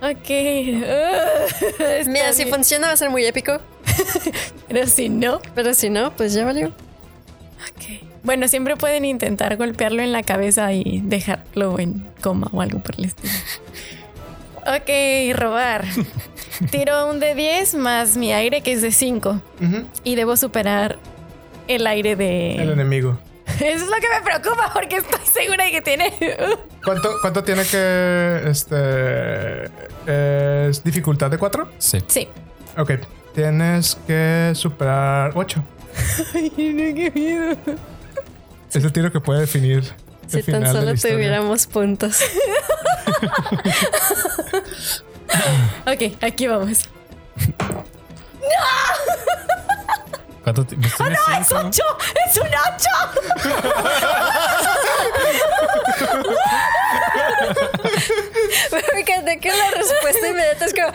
Ok. 0.00 0.30
Está 0.30 2.08
Mira, 2.08 2.32
si 2.32 2.46
funciona 2.46 2.86
va 2.86 2.92
a 2.92 2.96
ser 2.96 3.10
muy 3.10 3.26
épico. 3.26 3.58
Pero 4.68 4.86
si 4.86 5.08
no. 5.08 5.40
Pero 5.56 5.74
si 5.74 5.90
no, 5.90 6.14
pues 6.14 6.34
ya 6.34 6.44
valió. 6.44 6.68
Ok. 6.68 8.09
Bueno, 8.22 8.48
siempre 8.48 8.76
pueden 8.76 9.04
intentar 9.04 9.56
golpearlo 9.56 10.02
en 10.02 10.12
la 10.12 10.22
cabeza 10.22 10.72
y 10.72 11.00
dejarlo 11.04 11.78
en 11.78 12.06
coma 12.22 12.48
o 12.52 12.60
algo 12.60 12.80
por 12.80 12.94
el 12.98 13.06
estilo. 13.06 13.32
Ok, 14.66 15.36
robar. 15.36 15.84
Tiro 16.70 17.10
un 17.10 17.18
de 17.18 17.34
10 17.34 17.76
más 17.76 18.18
mi 18.18 18.32
aire, 18.32 18.60
que 18.60 18.72
es 18.72 18.82
de 18.82 18.92
5. 18.92 19.40
Ujú. 19.62 19.86
Y 20.04 20.14
debo 20.16 20.36
superar 20.36 20.98
el 21.66 21.86
aire 21.86 22.14
de. 22.14 22.56
El 22.56 22.70
enemigo. 22.72 23.18
Eso 23.46 23.62
es 23.84 23.86
lo 23.86 23.96
que 23.96 24.08
me 24.14 24.22
preocupa 24.22 24.70
porque 24.72 24.96
estoy 24.96 25.20
segura 25.24 25.64
de 25.64 25.70
que 25.70 25.80
tiene. 25.80 26.12
¿Cuánto, 26.84 27.10
cuánto 27.22 27.42
tiene 27.42 27.64
que. 27.64 28.42
Este. 28.46 29.64
Es 30.68 30.84
dificultad 30.84 31.30
de 31.30 31.38
4? 31.38 31.68
Sí. 31.78 31.98
Sí. 32.06 32.28
Ok. 32.76 32.92
Tienes 33.34 33.98
que 34.06 34.52
superar 34.54 35.32
8. 35.34 35.64
Ay, 36.34 36.52
no, 36.56 36.94
qué 36.94 37.12
miedo. 37.14 37.56
Es 38.72 38.84
el 38.84 38.92
tiro 38.92 39.10
que 39.12 39.20
puede 39.20 39.40
definir. 39.40 39.78
el 40.24 40.30
Si 40.30 40.42
final 40.42 40.62
tan 40.62 40.72
de 40.86 40.92
la 40.92 40.96
solo 40.96 41.14
tuviéramos 41.14 41.66
puntos. 41.66 42.18
Ok, 45.86 46.16
aquí 46.22 46.46
vamos. 46.48 46.88
¿Cuánto 50.42 50.64
ti- 50.66 50.74
pues 50.76 50.94
tienes 50.96 51.18
¡Es 51.40 51.46
cinco? 51.46 51.60
8! 51.68 51.82
¡Es 52.26 52.36
un 52.36 52.48
8! 52.48 53.50
Me 58.94 59.00
encanta 59.00 59.36
que 59.36 59.48
la 59.50 59.70
respuesta 59.70 60.28
inmediata 60.28 60.64
es 60.66 60.74
como, 60.74 60.92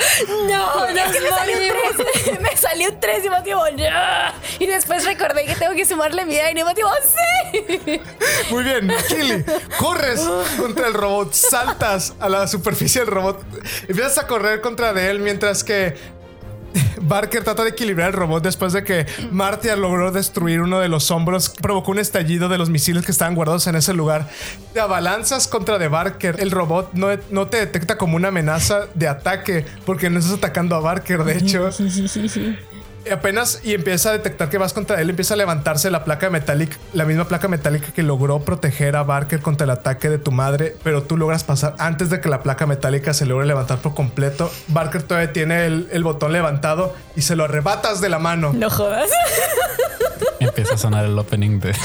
no, 0.48 0.88
nos 0.92 0.98
Es 0.98 1.12
que 1.12 1.22
me 1.22 1.30
salió 1.30 1.58
un 1.58 1.64
3. 2.26 2.42
Me 2.42 2.58
salió 2.58 2.90
un 2.90 3.00
3 3.00 3.26
y 3.26 3.30
me 3.30 3.42
digo, 3.42 3.64
"No". 3.72 4.34
Y 4.60 4.66
después 4.68 5.06
recordé 5.06 5.46
que 5.46 5.56
tengo 5.56 5.74
que 5.76 5.86
sumarle 5.86 6.26
mi 6.26 6.38
aire 6.38 6.62
y 6.62 6.64
me 6.64 6.74
digo, 6.74 6.90
sí. 7.04 8.02
Muy 8.50 8.64
bien, 8.64 8.92
Kili, 9.08 9.44
corres 9.80 10.22
contra 10.58 10.88
el 10.88 10.94
robot, 10.94 11.34
saltas 11.34 12.14
a 12.20 12.30
la 12.30 12.48
superficie 12.48 13.02
del 13.02 13.12
robot, 13.12 13.44
empiezas 13.88 14.18
a 14.18 14.28
correr 14.28 14.62
contra 14.62 14.94
de 14.94 15.10
él 15.10 15.20
mientras 15.20 15.64
que 15.64 15.96
Barker 17.02 17.44
trata 17.44 17.64
de 17.64 17.70
equilibrar 17.70 18.10
el 18.10 18.14
robot 18.14 18.44
después 18.44 18.74
de 18.74 18.84
que 18.84 19.06
Martia 19.32 19.76
logró 19.76 20.12
destruir 20.12 20.62
uno 20.62 20.80
de 20.80 20.90
los 20.90 21.12
hombros, 21.12 21.50
provocó 21.50 21.92
un 21.92 22.00
estallido 22.00 22.50
de 22.50 22.58
los 22.58 22.70
misiles 22.70 23.06
que 23.06 23.12
estaban 23.12 23.36
guardados 23.36 23.68
en 23.68 23.76
ese 23.76 23.94
lugar. 23.94 24.30
Te 24.74 24.80
abalanzas 24.80 25.48
contra 25.48 25.78
de 25.78 25.88
Barker. 25.88 26.38
El 26.40 26.52
robot 26.52 26.94
no, 26.94 27.08
no 27.30 27.48
te 27.48 27.58
detecta 27.58 27.98
como 27.98 28.16
una 28.16 28.30
amenaza 28.30 28.88
de 28.94 29.08
ataque 29.08 29.66
porque 29.86 30.10
no 30.10 30.20
estás 30.20 30.38
atacando 30.38 30.76
a 30.76 30.80
Barker, 30.80 31.24
de 31.24 31.38
hecho. 31.38 31.70
Y 31.80 32.75
apenas 33.12 33.60
y 33.64 33.74
empieza 33.74 34.10
a 34.10 34.12
detectar 34.14 34.50
que 34.50 34.58
vas 34.58 34.74
contra 34.74 35.02
él, 35.02 35.10
empieza 35.10 35.34
a 35.34 35.38
levantarse 35.38 35.90
la 35.92 36.04
placa 36.04 36.30
metálica, 36.30 36.78
la 36.94 37.06
misma 37.06 37.28
placa 37.28 37.48
metálica 37.48 37.92
que 37.92 38.04
logró 38.04 38.40
proteger 38.42 38.96
a 38.96 39.04
Barker 39.04 39.42
contra 39.42 39.66
el 39.66 39.72
ataque 39.72 40.10
de 40.10 40.18
tu 40.18 40.32
madre, 40.32 40.76
pero 40.84 41.04
tú 41.04 41.18
logras 41.18 41.44
pasar 41.44 41.76
antes 41.80 42.10
de 42.10 42.22
que 42.22 42.30
la 42.30 42.42
placa 42.44 42.66
metálica 42.66 43.14
se 43.14 43.26
logre 43.26 43.46
levantar 43.46 43.80
por 43.80 43.94
completo. 43.94 44.52
Barker 44.68 45.04
todavía 45.04 45.34
tiene 45.34 45.66
el, 45.66 45.88
el 45.92 46.04
botón 46.04 46.32
levantado 46.34 46.96
y 47.16 47.22
se 47.22 47.36
lo 47.36 47.44
arrebatas 47.46 48.02
de 48.02 48.10
la 48.10 48.20
mano. 48.20 48.54
No 48.54 48.70
jodas. 48.70 49.10
Empieza 50.40 50.76
a 50.76 50.78
sonar 50.78 51.06
el 51.06 51.18
opening 51.18 51.60
de. 51.60 51.76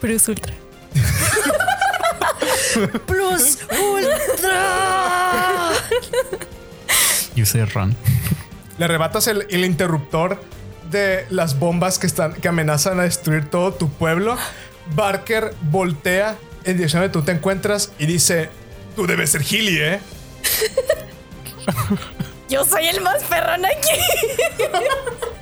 Bruce 0.00 0.30
Ultra. 0.30 0.54
Plus 3.06 3.58
Ultra. 3.70 4.56
You 7.36 7.44
say 7.46 7.64
run. 7.64 7.94
Le 8.78 8.86
arrebatas 8.86 9.28
el, 9.28 9.46
el 9.50 9.64
interruptor 9.64 10.40
de 10.90 11.26
las 11.30 11.58
bombas 11.58 11.98
que 11.98 12.06
están 12.06 12.32
que 12.32 12.48
amenazan 12.48 12.98
a 12.98 13.04
destruir 13.04 13.48
todo 13.48 13.72
tu 13.72 13.90
pueblo. 13.90 14.36
Barker 14.94 15.54
voltea 15.70 16.36
en 16.64 16.76
dirección 16.76 17.02
de 17.02 17.08
tú 17.10 17.22
te 17.22 17.32
encuentras 17.32 17.92
y 17.98 18.06
dice: 18.06 18.50
Tú 18.96 19.06
debes 19.06 19.30
ser 19.30 19.42
Healy, 19.42 19.78
¿eh? 19.78 20.00
Yo 22.48 22.64
soy 22.64 22.86
el 22.86 23.00
más 23.02 23.22
perrón 23.24 23.64
aquí. 23.66 24.00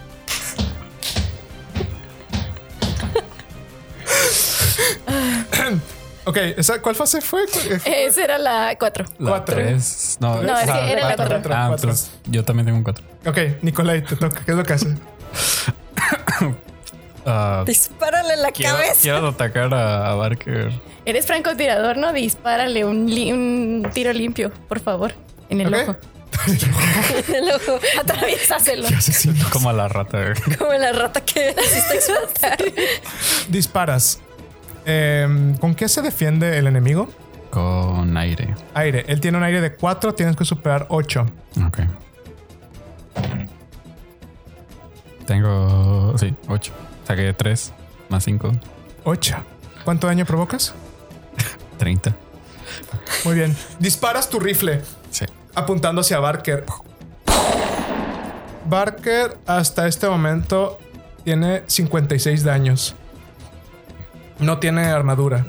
Ok, 6.26 6.37
¿esa, 6.57 6.81
¿cuál 6.81 6.95
fase 6.95 7.21
fue? 7.21 7.43
Esa 7.85 8.25
era 8.25 8.38
la 8.38 8.76
4. 8.78 9.04
La 9.19 9.31
Cuatro. 9.31 9.54
tres. 9.57 10.16
No, 10.21 10.40
No, 10.43 10.59
es 10.59 10.64
que 10.64 10.71
ah, 10.71 10.90
era 10.90 11.00
la 11.09 11.16
cuatro. 11.16 11.35
cuatro. 11.37 11.54
Ah, 11.54 11.64
Cuatro. 11.69 11.90
entonces 11.90 12.11
yo 12.26 12.45
también 12.45 12.66
tengo 12.66 12.78
un 12.78 12.85
4. 12.85 13.04
Ok, 13.26 13.38
Nicolai, 13.62 14.02
te 14.04 14.16
toca. 14.16 14.43
¿Qué 14.45 14.50
es 14.52 14.57
lo 14.57 14.64
que 14.64 14.73
hace? 14.73 14.88
Dispárale 17.66 18.35
en 18.35 18.43
la 18.43 18.52
quiero, 18.52 18.76
cabeza. 18.76 18.95
quiero 19.00 19.28
atacar 19.28 19.73
a, 19.75 20.11
a 20.11 20.14
Barker. 20.14 20.73
Eres 21.07 21.26
francotirador, 21.26 21.97
¿no? 21.97 22.12
Dispárale 22.12 22.85
un, 22.85 23.07
li- 23.09 23.33
un 23.33 23.88
tiro 23.95 24.12
limpio, 24.12 24.50
por 24.69 24.81
favor. 24.81 25.14
En 25.49 25.61
el 25.62 25.69
Ok. 25.75 25.81
ojo. 25.88 25.97
El 27.33 27.49
ojo, 27.52 27.78
Atraviésaselo. 28.00 28.88
Como 29.52 29.71
a 29.71 29.73
la 29.73 29.87
rata. 29.88 30.35
como 30.59 30.73
la 30.73 30.93
rata 30.93 31.21
que 31.25 31.54
hiciste 31.64 31.95
explotar. 31.95 32.59
Disparas. 33.49 34.19
Em, 34.87 35.57
¿Con 35.57 35.75
qué 35.75 35.88
se 35.88 36.03
defiende 36.03 36.59
el 36.59 36.67
enemigo? 36.67 37.09
Con 37.50 38.17
aire. 38.17 38.55
Aire. 38.75 39.05
Él 39.09 39.21
tiene 39.21 39.38
un 39.38 39.45
aire 39.45 39.61
de 39.61 39.75
4, 39.75 40.14
tienes 40.14 40.37
que 40.37 40.45
superar 40.45 40.87
8. 40.88 41.26
Ok. 41.67 41.79
Tengo. 45.26 46.14
Sí, 46.19 46.35
8. 46.49 46.73
Saqué 47.07 47.33
3 47.33 47.73
más 48.09 48.25
5. 48.25 48.53
8. 49.05 49.37
¿Cuánto 49.85 50.07
daño 50.07 50.25
provocas? 50.25 50.75
30. 51.79 52.14
Muy 53.25 53.35
bien. 53.35 53.57
Disparas 53.79 54.29
tu 54.29 54.41
rifle 54.41 54.83
Sí. 55.11 55.25
apuntando 55.55 56.00
hacia 56.00 56.19
Barker. 56.19 56.64
Barker 58.67 59.37
hasta 59.47 59.87
este 59.87 60.09
momento 60.09 60.79
tiene 61.25 61.62
56 61.67 62.45
daños. 62.45 62.95
No 64.38 64.59
tiene 64.59 64.85
armadura. 64.87 65.47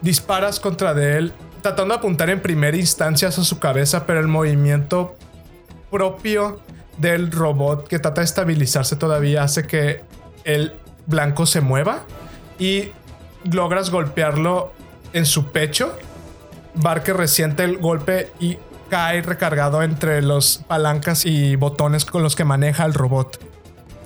Disparas 0.00 0.60
contra 0.60 0.94
de 0.94 1.18
él, 1.18 1.32
tratando 1.62 1.94
de 1.94 1.98
apuntar 1.98 2.30
en 2.30 2.40
primera 2.40 2.76
instancia 2.76 3.28
hacia 3.28 3.44
su 3.44 3.58
cabeza, 3.58 4.06
pero 4.06 4.20
el 4.20 4.28
movimiento 4.28 5.16
propio 5.90 6.60
del 6.98 7.30
robot 7.30 7.88
que 7.88 7.98
trata 7.98 8.20
de 8.20 8.26
estabilizarse 8.26 8.96
todavía 8.96 9.42
hace 9.42 9.66
que 9.66 10.02
el 10.44 10.74
blanco 11.06 11.46
se 11.46 11.60
mueva 11.60 12.04
y 12.58 12.90
logras 13.44 13.90
golpearlo 13.90 14.72
en 15.12 15.26
su 15.26 15.46
pecho. 15.46 15.96
Barker 16.74 17.16
resiente 17.16 17.64
el 17.64 17.78
golpe 17.78 18.30
y 18.38 18.58
cae 18.90 19.22
recargado 19.22 19.82
entre 19.82 20.22
los 20.22 20.58
palancas 20.66 21.26
y 21.26 21.56
botones 21.56 22.04
con 22.04 22.22
los 22.22 22.36
que 22.36 22.44
maneja 22.44 22.84
el 22.84 22.94
robot. 22.94 23.38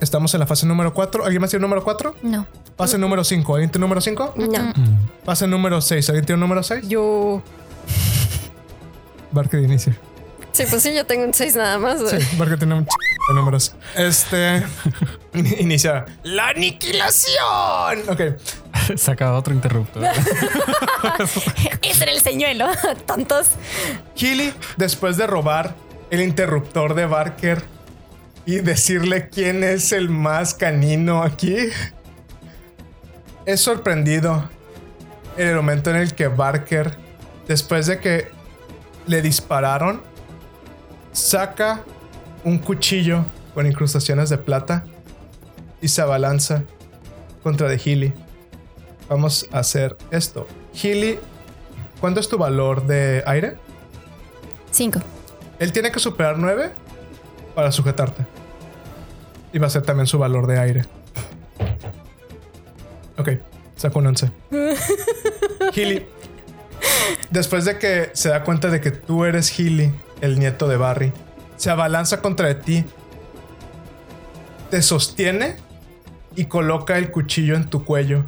Estamos 0.00 0.34
en 0.34 0.40
la 0.40 0.46
fase 0.46 0.66
número 0.66 0.92
4. 0.92 1.24
¿Alguien 1.24 1.40
más 1.40 1.50
tiene 1.50 1.62
número 1.62 1.84
4? 1.84 2.16
No. 2.22 2.46
Fase 2.82 2.98
número 2.98 3.22
5. 3.22 3.54
¿Alguien 3.54 3.70
tiene 3.70 3.82
número 3.84 4.00
5? 4.00 4.34
No. 4.36 4.72
Fase 5.24 5.46
número 5.46 5.80
6. 5.80 6.08
¿Alguien 6.08 6.26
tiene 6.26 6.34
un 6.34 6.40
número 6.40 6.64
6? 6.64 6.88
Yo. 6.88 7.40
Barker 9.30 9.60
inicia. 9.60 9.96
Sí, 10.50 10.64
pues 10.68 10.82
sí, 10.82 10.92
yo 10.92 11.06
tengo 11.06 11.24
un 11.24 11.32
6 11.32 11.54
nada 11.54 11.78
más. 11.78 12.00
Sí. 12.10 12.16
Barker 12.36 12.58
tiene 12.58 12.74
un 12.74 12.84
ch 12.84 12.88
de 13.28 13.34
números. 13.36 13.76
Este. 13.96 14.64
in- 15.34 15.60
inicia. 15.60 16.06
¡La 16.24 16.48
aniquilación! 16.48 18.02
Ok. 18.08 18.20
Saca 18.96 19.32
otro 19.34 19.54
interruptor. 19.54 20.02
Ese 21.82 22.02
era 22.02 22.10
el 22.10 22.20
señuelo. 22.20 22.66
Tontos. 23.06 23.46
Healy, 24.16 24.52
después 24.76 25.16
de 25.16 25.28
robar 25.28 25.76
el 26.10 26.20
interruptor 26.20 26.94
de 26.94 27.06
Barker 27.06 27.62
y 28.44 28.56
decirle 28.56 29.28
quién 29.28 29.62
es 29.62 29.92
el 29.92 30.08
más 30.08 30.52
canino 30.54 31.22
aquí, 31.22 31.56
es 33.46 33.60
sorprendido 33.60 34.48
en 35.36 35.48
el 35.48 35.56
momento 35.56 35.90
en 35.90 35.96
el 35.96 36.14
que 36.14 36.28
Barker, 36.28 36.96
después 37.48 37.86
de 37.86 37.98
que 37.98 38.28
le 39.06 39.22
dispararon, 39.22 40.00
saca 41.12 41.82
un 42.44 42.58
cuchillo 42.58 43.24
con 43.54 43.66
incrustaciones 43.66 44.30
de 44.30 44.38
plata 44.38 44.84
y 45.80 45.88
se 45.88 46.02
abalanza 46.02 46.64
contra 47.42 47.68
de 47.68 47.78
Healy. 47.78 48.12
Vamos 49.08 49.48
a 49.52 49.58
hacer 49.58 49.96
esto. 50.10 50.46
Healy, 50.74 51.18
¿cuánto 52.00 52.20
es 52.20 52.28
tu 52.28 52.38
valor 52.38 52.86
de 52.86 53.22
aire? 53.26 53.56
Cinco. 54.70 55.00
Él 55.58 55.72
tiene 55.72 55.90
que 55.92 55.98
superar 55.98 56.38
9 56.38 56.72
para 57.54 57.70
sujetarte. 57.72 58.24
Y 59.52 59.58
va 59.58 59.66
a 59.66 59.70
ser 59.70 59.82
también 59.82 60.06
su 60.06 60.18
valor 60.18 60.46
de 60.46 60.58
aire. 60.58 60.84
Ok, 63.18 63.30
saco 63.76 63.98
un 63.98 64.08
11. 64.08 64.30
Healy. 65.74 66.06
Después 67.30 67.64
de 67.64 67.78
que 67.78 68.10
se 68.14 68.28
da 68.28 68.42
cuenta 68.44 68.68
de 68.68 68.80
que 68.80 68.90
tú 68.90 69.24
eres 69.24 69.50
Healy, 69.58 69.92
el 70.20 70.38
nieto 70.38 70.68
de 70.68 70.76
Barry, 70.76 71.12
se 71.56 71.70
abalanza 71.70 72.20
contra 72.20 72.48
de 72.48 72.54
ti, 72.54 72.84
te 74.70 74.82
sostiene 74.82 75.56
y 76.34 76.46
coloca 76.46 76.98
el 76.98 77.10
cuchillo 77.10 77.54
en 77.54 77.68
tu 77.68 77.84
cuello. 77.84 78.24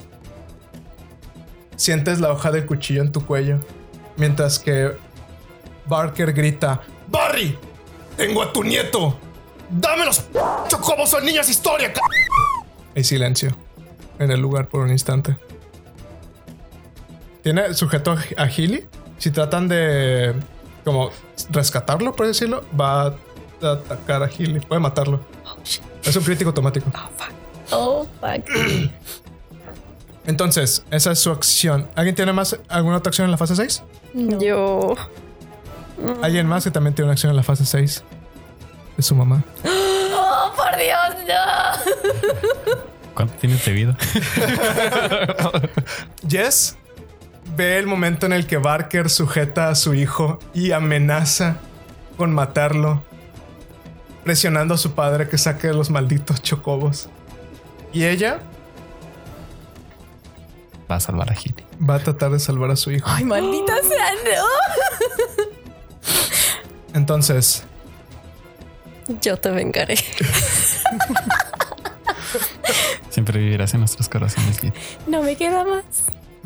Sientes 1.77 2.21
la 2.21 2.31
hoja 2.33 2.51
del 2.51 2.67
cuchillo 2.67 3.03
en 3.03 3.11
tu 3.11 3.25
cuello, 3.25 3.59
mientras 4.17 4.59
que 4.59 4.93
Barker 5.87 6.33
grita: 6.33 6.83
¡Barry! 7.09 7.59
¡Tengo 8.17 8.43
a 8.43 8.53
tu 8.53 8.63
nieto! 8.63 9.19
¡Dame 9.71 10.05
los 10.05 10.25
chocobos 10.69 11.13
o 11.15 11.21
niñas 11.21 11.49
historia! 11.49 11.93
ca-". 11.93 12.01
Hay 12.95 13.03
silencio 13.03 13.64
en 14.19 14.31
el 14.31 14.41
lugar 14.41 14.69
por 14.69 14.81
un 14.81 14.91
instante. 14.91 15.37
¿Tiene 17.43 17.75
sujeto 17.75 18.17
a 18.37 18.49
Healy? 18.49 18.87
Si 19.19 19.31
tratan 19.31 19.69
de 19.69 20.35
como 20.85 21.11
rescatarlo, 21.51 22.15
por 22.15 22.27
decirlo, 22.27 22.65
va 22.79 23.07
a 23.07 23.15
atacar 23.63 24.23
a 24.23 24.29
Healy. 24.29 24.61
Puede 24.61 24.81
matarlo. 24.81 25.21
Es 26.03 26.17
un 26.17 26.25
crítico 26.25 26.51
automático. 26.51 26.91
Oh, 27.71 28.07
fuck. 28.21 28.45
Entonces, 30.27 30.85
esa 30.91 31.13
es 31.13 31.19
su 31.19 31.31
acción. 31.31 31.89
¿Alguien 31.95 32.15
tiene 32.15 32.33
más 32.33 32.59
alguna 32.69 32.97
otra 32.97 33.11
acción 33.11 33.27
en 33.27 33.31
la 33.31 33.37
fase 33.37 33.57
6? 33.57 33.83
Yo. 34.15 34.95
¿Alguien 36.23 36.47
más 36.47 36.65
que 36.65 36.71
también 36.71 36.95
tiene 36.95 37.07
una 37.07 37.13
acción 37.13 37.31
en 37.31 37.37
la 37.37 37.43
fase 37.43 37.67
6? 37.67 38.05
Es 38.99 39.07
su 39.07 39.15
mamá. 39.15 39.45
Oh, 40.17 40.53
por 40.57 40.77
Dios, 40.77 41.27
no. 41.27 42.85
¿Cuánto 43.15 43.35
tienes 43.35 43.65
de 43.65 43.73
vida? 43.73 43.97
Jess 46.29 46.77
ve 47.57 47.79
el 47.79 47.87
momento 47.87 48.27
en 48.27 48.33
el 48.33 48.47
que 48.47 48.57
Barker 48.57 49.11
sujeta 49.11 49.69
a 49.69 49.75
su 49.75 49.95
hijo 49.95 50.39
y 50.53 50.73
amenaza 50.73 51.57
con 52.17 52.33
matarlo, 52.33 53.03
presionando 54.25 54.75
a 54.75 54.79
su 54.79 54.93
padre 54.93 55.29
que 55.29 55.39
saque 55.39 55.73
los 55.73 55.91
malditos 55.91 56.43
chocobos. 56.43 57.09
Y 57.93 58.05
ella 58.05 58.41
Va 60.91 60.97
a 60.97 61.01
salvar 61.01 61.31
a 61.31 61.35
Gili. 61.35 61.65
va 61.89 61.95
a 61.95 61.99
tratar 62.01 62.31
de 62.33 62.39
salvar 62.39 62.71
a 62.71 62.77
su 62.77 62.91
hijo. 62.91 63.09
Ay, 63.09 63.25
maldita 63.25 63.73
sea, 63.89 64.11
no. 64.25 65.45
Entonces, 66.95 67.65
Yo 69.23 69.37
te 69.37 69.51
vengaré. 69.51 69.97
Siempre 73.15 73.39
vivirás 73.39 73.73
en 73.75 73.79
nuestros 73.81 74.09
corazones, 74.09 74.59
Gili. 74.59 74.73
No 75.07 75.23
me 75.23 75.37
queda 75.37 75.65
más. 75.65 75.85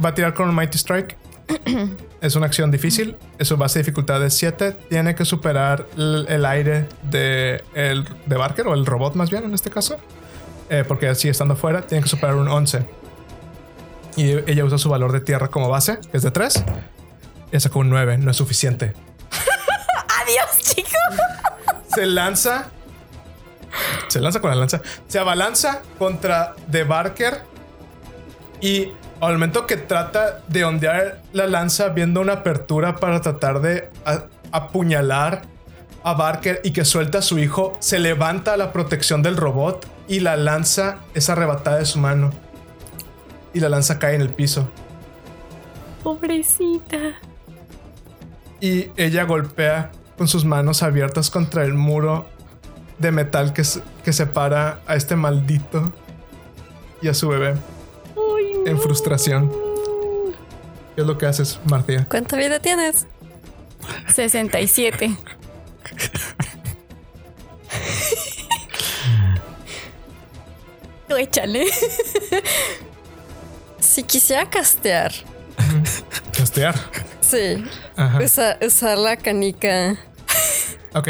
va 0.05 0.11
a 0.11 0.15
tirar 0.15 0.35
con 0.35 0.51
un 0.51 0.55
Mighty 0.55 0.77
Strike. 0.77 1.17
es 2.21 2.37
una 2.37 2.45
acción 2.45 2.71
difícil. 2.71 3.17
Es 3.39 3.49
su 3.49 3.57
base 3.57 3.79
de 3.79 3.85
dificultad 3.85 4.23
es 4.23 4.35
7. 4.35 4.73
Tiene 4.91 5.15
que 5.15 5.25
superar 5.25 5.87
el, 5.97 6.27
el 6.29 6.45
aire 6.45 6.87
de, 7.05 7.65
el, 7.73 8.05
de 8.27 8.37
Barker 8.37 8.67
o 8.67 8.75
el 8.75 8.85
robot 8.85 9.15
más 9.15 9.31
bien 9.31 9.45
en 9.45 9.55
este 9.55 9.71
caso. 9.71 9.97
Eh, 10.69 10.85
porque 10.87 11.09
así 11.09 11.31
estando 11.31 11.57
fuera, 11.57 11.81
tiene 11.81 12.03
que 12.03 12.11
superar 12.11 12.35
un 12.35 12.49
11. 12.49 12.85
Y 14.17 14.33
ella 14.51 14.63
usa 14.63 14.77
su 14.77 14.91
valor 14.91 15.13
de 15.13 15.21
tierra 15.23 15.49
como 15.49 15.71
base, 15.71 15.99
que 16.11 16.19
es 16.19 16.23
de 16.23 16.31
3. 16.31 16.65
Y 17.51 17.61
sacó 17.61 17.79
un 17.79 17.89
9, 17.89 18.19
no 18.19 18.31
es 18.31 18.37
suficiente. 18.37 18.93
Adiós, 20.21 20.75
chicos. 20.75 20.93
Se 21.95 22.05
lanza. 22.05 22.69
Se 24.09 24.21
lanza 24.21 24.41
con 24.41 24.51
la 24.51 24.57
lanza. 24.57 24.81
Se 25.07 25.19
abalanza 25.19 25.83
contra 25.99 26.55
The 26.71 26.85
Barker. 26.85 27.43
Y 28.61 28.93
al 29.21 29.35
momento 29.35 29.67
que 29.67 29.77
trata 29.77 30.41
de 30.49 30.65
ondear 30.65 31.23
la 31.33 31.47
lanza, 31.47 31.91
viendo 31.91 32.21
una 32.21 32.35
apertura 32.35 32.97
para 32.97 33.21
tratar 33.21 33.61
de 33.61 33.91
apuñalar 34.51 35.43
a 36.03 36.15
Barker 36.15 36.61
y 36.65 36.73
que 36.73 36.85
suelta 36.85 37.19
a 37.19 37.23
su 37.23 37.39
hijo, 37.39 37.77
se 37.81 37.99
levanta 37.99 38.55
a 38.55 38.57
la 38.57 38.73
protección 38.73 39.23
del 39.23 39.37
robot 39.37 39.87
y 40.09 40.21
la 40.21 40.37
lanza 40.37 40.99
es 41.15 41.29
arrebatada 41.29 41.79
de 41.79 41.87
su 41.87 41.99
mano. 41.99 42.31
Y 43.53 43.61
la 43.61 43.69
lanza 43.69 43.99
cae 43.99 44.15
en 44.15 44.21
el 44.23 44.31
piso. 44.31 44.69
Pobrecita. 46.03 46.97
y 48.61 48.91
ella 48.97 49.25
golpea 49.25 49.93
con 50.17 50.27
sus 50.27 50.45
manos 50.45 50.83
abiertas 50.83 51.31
contra 51.31 51.65
el 51.65 51.75
muro 51.75 52.27
de 52.99 53.13
metal 53.13 53.53
que, 53.53 53.63
que 54.05 54.13
separa 54.13 54.81
a 54.87 54.97
este 54.97 55.15
maldito 55.17 55.93
y 57.01 57.09
a 57.09 57.15
su 57.15 57.29
bebé 57.29 57.55
Ay, 58.17 58.53
no. 58.65 58.67
en 58.71 58.81
frustración. 58.81 59.51
¿Qué 60.95 61.03
es 61.03 61.07
lo 61.07 61.17
que 61.17 61.27
haces, 61.27 61.61
Martía? 61.65 62.07
¿Cuánta 62.11 62.37
vida 62.37 62.59
tienes? 62.59 63.07
67. 64.13 65.17
Tú 71.09 71.17
échale. 71.19 71.67
Si 73.81 74.03
quisiera 74.05 74.49
castear, 74.49 75.13
Castear. 76.37 76.75
sí, 77.21 77.65
usa- 78.23 78.57
usar 78.65 78.97
la 78.99 79.17
canica. 79.17 79.97
Ok. 80.95 81.09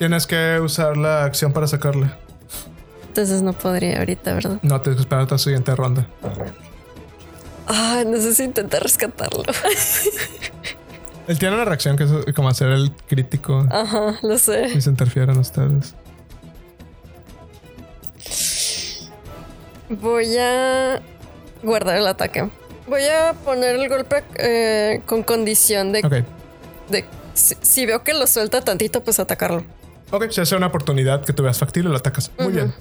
Tienes 0.00 0.26
que 0.26 0.58
usar 0.60 0.96
la 0.96 1.24
acción 1.24 1.52
para 1.52 1.66
sacarla. 1.66 2.16
Entonces 3.08 3.42
no 3.42 3.52
podría 3.52 3.98
ahorita, 3.98 4.32
¿verdad? 4.32 4.58
No, 4.62 4.80
tienes 4.80 4.96
que 4.96 5.02
esperar 5.02 5.24
hasta 5.24 5.34
la 5.34 5.38
siguiente 5.40 5.76
ronda. 5.76 6.06
Ah, 7.66 8.02
necesito 8.06 8.44
intentar 8.44 8.82
rescatarlo. 8.82 9.42
Él 11.28 11.38
tiene 11.38 11.54
una 11.54 11.66
reacción 11.66 11.98
que 11.98 12.04
es 12.04 12.34
como 12.34 12.48
hacer 12.48 12.68
el 12.70 12.92
crítico 13.08 13.66
Ajá, 13.70 14.18
lo 14.22 14.38
sé. 14.38 14.68
y 14.74 14.80
se 14.80 14.88
interfieren 14.88 15.36
ustedes. 15.36 15.94
Voy 19.90 20.34
a 20.38 21.02
guardar 21.62 21.98
el 21.98 22.06
ataque. 22.06 22.48
Voy 22.86 23.02
a 23.04 23.34
poner 23.44 23.76
el 23.76 23.86
golpe 23.90 24.24
eh, 24.36 25.02
con 25.04 25.22
condición 25.24 25.92
de, 25.92 25.98
Ok. 26.02 26.24
de 26.88 27.04
si, 27.34 27.54
si 27.60 27.84
veo 27.84 28.02
que 28.02 28.14
lo 28.14 28.26
suelta 28.26 28.62
tantito, 28.62 29.04
pues 29.04 29.20
atacarlo. 29.20 29.62
Ok, 30.10 30.30
si 30.30 30.40
hace 30.40 30.56
una 30.56 30.66
oportunidad 30.66 31.24
que 31.24 31.32
tú 31.32 31.42
veas 31.42 31.58
factible, 31.58 31.90
lo 31.90 31.96
atacas. 31.96 32.30
Muy 32.38 32.52
bien. 32.52 32.74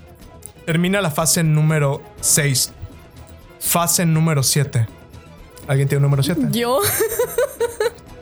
Termina 0.66 1.02
la 1.02 1.12
fase 1.12 1.44
número 1.44 2.02
6. 2.22 2.72
Fase 3.60 4.06
número 4.06 4.44
7. 4.44 4.88
¿Alguien 5.68 5.88
tiene 5.88 6.00
un 6.00 6.04
número 6.04 6.24
7? 6.24 6.48
Yo. 6.52 6.80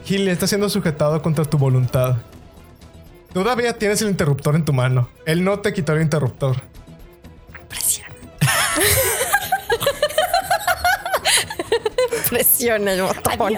Gil 0.03 0.27
está 0.27 0.47
siendo 0.47 0.69
sujetado 0.69 1.21
contra 1.21 1.45
tu 1.45 1.57
voluntad. 1.57 2.17
Todavía 3.33 3.77
tienes 3.77 4.01
el 4.01 4.09
interruptor 4.09 4.55
en 4.55 4.65
tu 4.65 4.73
mano. 4.73 5.09
Él 5.25 5.43
no 5.43 5.59
te 5.59 5.73
quitó 5.73 5.93
el 5.93 6.01
interruptor. 6.01 6.57
Presiona 12.29 12.93
el 12.93 13.01
botón. 13.03 13.57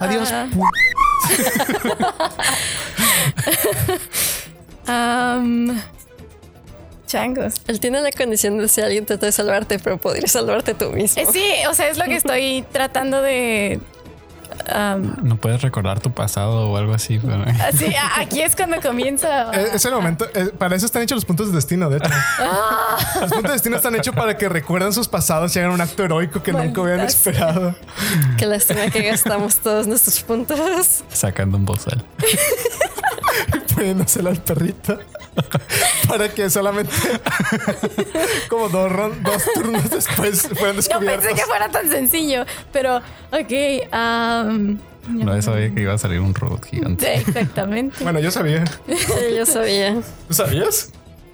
Adiós. 0.00 0.32
Changos. 7.06 7.54
Él 7.68 7.80
tiene 7.80 8.00
la 8.00 8.10
condición 8.12 8.58
de 8.58 8.68
si 8.68 8.80
alguien 8.80 9.04
trata 9.06 9.26
de 9.26 9.32
salvarte, 9.32 9.78
pero 9.78 9.98
podría 9.98 10.26
salvarte 10.26 10.74
tú 10.74 10.90
mismo. 10.90 11.22
Eh, 11.22 11.26
sí, 11.32 11.44
o 11.70 11.74
sea, 11.74 11.88
es 11.88 11.98
lo 11.98 12.04
que 12.06 12.16
estoy 12.16 12.64
tratando 12.72 13.20
de. 13.22 13.80
No 15.22 15.36
puedes 15.36 15.60
recordar 15.62 16.00
tu 16.00 16.12
pasado 16.12 16.70
o 16.70 16.76
algo 16.76 16.94
así. 16.94 17.18
pero- 17.18 17.44
aquí 18.16 18.40
es 18.40 18.56
cuando 18.56 18.80
comienza. 18.80 19.50
Eh, 19.52 19.70
Es 19.74 19.84
el 19.84 19.92
momento. 19.92 20.26
eh, 20.34 20.50
para 20.56 20.74
eso 20.76 20.86
están 20.86 21.02
hechos 21.02 21.16
los 21.16 21.24
puntos 21.24 21.48
de 21.48 21.54
destino, 21.56 21.90
de 21.90 21.98
hecho. 21.98 22.08
Los 23.20 23.30
puntos 23.32 23.42
de 23.50 23.52
destino 23.52 23.76
están 23.76 23.94
hechos 23.96 24.14
para 24.14 24.38
que 24.38 24.48
recuerden 24.48 24.92
sus 24.92 25.08
pasados 25.08 25.54
y 25.54 25.58
hagan 25.58 25.72
un 25.72 25.80
acto 25.80 26.04
heroico 26.04 26.42
que 26.42 26.52
nunca 26.52 26.80
hubieran 26.80 27.04
esperado. 27.06 27.74
Qué 28.38 28.46
lástima 28.46 28.88
que 28.90 29.02
gastamos 29.02 29.56
todos 29.56 29.86
nuestros 29.86 30.20
puntos. 30.22 31.04
Sacando 31.12 31.58
un 31.58 31.64
bozal. 31.66 32.04
poniéndoselo 33.84 34.30
al 34.30 34.36
perrito 34.42 34.98
para 36.08 36.28
que 36.30 36.48
solamente 36.48 36.90
como 38.48 38.68
dos, 38.70 38.90
ron- 38.90 39.22
dos 39.22 39.42
turnos 39.54 39.90
después 39.90 40.42
fueran 40.42 40.76
No 40.76 40.82
descubiertos. 40.82 41.24
pensé 41.26 41.40
que 41.40 41.46
fuera 41.46 41.68
tan 41.68 41.90
sencillo, 41.90 42.44
pero 42.72 42.96
ok. 43.30 43.92
No 45.06 45.42
sabía 45.42 45.74
que 45.74 45.82
iba 45.82 45.92
a 45.92 45.98
salir 45.98 46.20
un 46.20 46.34
robot 46.34 46.64
sí, 46.64 46.76
gigante. 46.76 47.14
exactamente. 47.16 48.02
Bueno, 48.02 48.20
yo 48.20 48.30
sabía. 48.30 48.64
Sí, 48.88 49.34
yo 49.36 49.44
sabía. 49.44 49.96
¿Tú 50.28 50.34
sabías? 50.34 50.90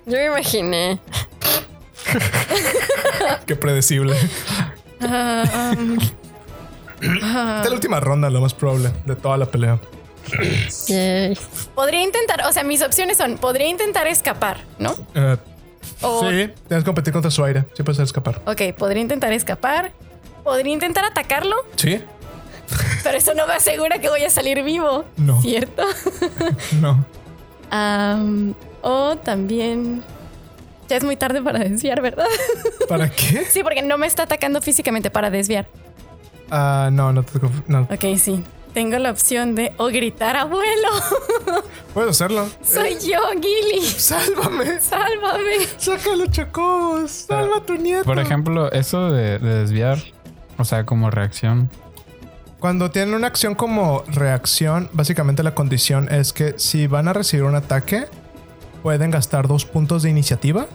Yo 0.07 0.17
me 0.19 0.27
imaginé. 0.27 0.99
Qué 3.47 3.55
predecible. 3.55 4.17
Esta 4.99 5.73
es 7.63 7.69
la 7.69 7.73
última 7.75 8.01
ronda, 8.01 8.29
lo 8.29 8.41
más 8.41 8.55
probable 8.55 8.91
de 9.07 9.15
toda 9.15 9.37
la 9.39 9.47
pelea. 9.47 9.79
Yay. 10.89 11.37
podría 11.75 12.03
intentar, 12.03 12.47
o 12.47 12.53
sea, 12.53 12.63
mis 12.65 12.83
opciones 12.83 13.17
son: 13.19 13.39
podría 13.39 13.69
intentar 13.69 14.07
escapar, 14.07 14.59
¿no? 14.79 14.95
Eh, 15.15 15.37
O- 16.03 16.21
Sí, 16.21 16.51
tienes 16.69 16.83
que 16.83 16.85
competir 16.85 17.13
contra 17.13 17.31
su 17.31 17.43
aire. 17.45 17.65
Sí 17.75 17.83
puedes 17.83 17.99
escapar. 18.01 18.41
Ok, 18.47 18.75
podría 18.77 19.03
intentar 19.03 19.33
escapar. 19.33 19.93
Podría 20.45 20.73
intentar 20.73 21.05
atacarlo, 21.05 21.55
Sí, 21.77 22.03
pero 23.03 23.19
eso 23.19 23.35
no 23.35 23.47
me 23.47 23.53
asegura 23.55 23.99
que 23.99 24.09
voy 24.09 24.23
a 24.25 24.31
salir 24.31 24.63
vivo. 24.63 25.05
No. 25.17 25.41
¿Cierto? 25.43 25.83
no. 26.81 27.05
O 28.83 29.17
también. 29.17 30.03
Ya 30.89 30.97
es 30.97 31.05
muy 31.05 31.17
tarde 31.17 31.41
para 31.43 31.61
desviar, 31.61 32.01
¿verdad? 32.01 32.27
¿Para 32.89 33.09
qué? 33.11 33.45
sí, 33.49 33.63
porque 33.63 33.83
no 33.83 33.97
me 33.99 34.07
está 34.07 34.25
atacando 34.25 34.61
físicamente 34.61 35.11
para 35.11 35.31
desviar. 35.31 35.67
Ah, 36.51 36.89
no, 36.93 37.13
no 37.13 37.23
te 37.23 37.39
no. 37.69 37.83
Ok, 37.83 38.19
sí. 38.19 38.43
Tengo 38.73 38.99
la 38.99 39.11
opción 39.11 39.55
de 39.55 39.73
o 39.79 39.87
gritar 39.87 40.37
abuelo. 40.37 40.89
Puedes 41.95 42.11
hacerlo. 42.11 42.49
Soy 42.63 42.95
yo, 43.01 43.19
Gilly. 43.41 43.85
Sálvame. 43.85 44.81
Sálvame. 44.81 45.67
Sácalo, 45.77 46.27
chocos. 46.27 47.11
Salva 47.11 47.59
a 47.59 47.67
tu 47.67 47.75
nieto. 47.75 48.05
Por 48.05 48.19
ejemplo, 48.19 48.71
eso 48.71 49.11
de, 49.11 49.39
de 49.39 49.61
desviar, 49.61 49.99
o 50.57 50.65
sea, 50.65 50.87
como 50.87 51.11
reacción. 51.11 51.69
Cuando 52.61 52.91
tienen 52.91 53.15
una 53.15 53.27
acción 53.27 53.55
como 53.55 54.05
reacción, 54.07 54.89
básicamente 54.93 55.43
la 55.43 55.55
condición 55.55 56.13
es 56.13 56.33
que 56.33 56.55
si 56.59 56.87
van 56.87 57.09
a 57.09 57.13
recibir 57.13 57.45
un 57.45 57.57
ataque, 57.57 58.07
pueden 58.83 59.11
gastar 59.11 59.49
dos 59.49 59.65
puntos 59.65 60.03
de 60.03 60.11
iniciativa 60.11 60.67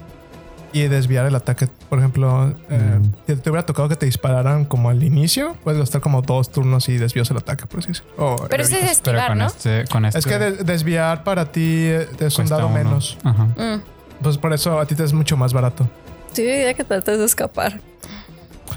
y 0.72 0.82
desviar 0.88 1.26
el 1.26 1.34
ataque. 1.34 1.68
Por 1.88 1.98
ejemplo, 1.98 2.54
eh, 2.70 3.00
si 3.26 3.36
te 3.36 3.50
hubiera 3.50 3.64
tocado 3.66 3.88
que 3.88 3.96
te 3.96 4.06
dispararan 4.06 4.64
como 4.64 4.88
al 4.90 5.02
inicio, 5.02 5.56
puedes 5.64 5.78
gastar 5.80 6.00
como 6.00 6.22
dos 6.22 6.50
turnos 6.50 6.88
y 6.88 6.98
desvías 6.98 7.30
el 7.30 7.36
ataque, 7.38 7.66
por 7.66 7.80
así 7.80 7.88
decirlo. 7.88 8.36
Pero 8.50 8.62
ese 8.62 8.74
evitas. 8.78 8.92
es 8.92 9.00
Pero 9.00 9.18
esquivar, 9.18 9.28
con 9.30 9.38
¿no? 9.38 9.46
este, 9.46 9.84
con 9.90 10.04
este. 10.04 10.18
Es 10.18 10.26
que 10.26 10.38
de- 10.38 10.52
desviar 10.64 11.24
para 11.24 11.50
ti 11.52 11.60
eh, 11.62 12.08
es 12.20 12.38
un 12.38 12.46
dado 12.46 12.66
uno. 12.66 12.74
menos. 12.76 13.16
Ajá. 13.24 13.44
Mm. 13.44 13.82
Pues 14.22 14.38
por 14.38 14.52
eso 14.52 14.78
a 14.80 14.86
ti 14.86 14.94
te 14.94 15.04
es 15.04 15.12
mucho 15.12 15.36
más 15.36 15.52
barato. 15.52 15.88
Yo 16.34 16.42
diría 16.42 16.74
que 16.74 16.84
trates 16.84 17.18
de 17.18 17.24
escapar. 17.24 17.80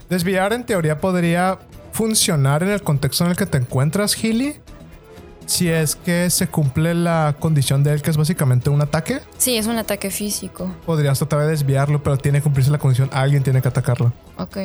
Desviar 0.09 0.53
en 0.53 0.63
teoría 0.65 0.99
podría 0.99 1.59
funcionar 1.91 2.63
en 2.63 2.69
el 2.69 2.81
contexto 2.81 3.23
en 3.25 3.31
el 3.31 3.35
que 3.37 3.45
te 3.45 3.57
encuentras, 3.57 4.15
Healy. 4.15 4.55
Si 5.49 5.67
es 5.67 5.95
que 5.95 6.29
se 6.29 6.47
cumple 6.47 6.93
la 6.93 7.35
condición 7.39 7.83
de 7.83 7.91
él, 7.93 8.03
que 8.03 8.11
es 8.11 8.17
básicamente 8.17 8.69
un 8.69 8.81
ataque, 8.83 9.19
Sí, 9.39 9.57
es 9.57 9.65
un 9.65 9.79
ataque 9.79 10.11
físico. 10.11 10.71
podrías 10.85 11.17
tratar 11.17 11.39
de 11.39 11.47
desviarlo, 11.47 12.03
pero 12.03 12.17
tiene 12.17 12.37
que 12.37 12.43
cumplirse 12.43 12.69
la 12.69 12.77
condición. 12.77 13.09
Alguien 13.11 13.41
tiene 13.41 13.59
que 13.59 13.67
atacarlo. 13.67 14.13
Ok. 14.37 14.57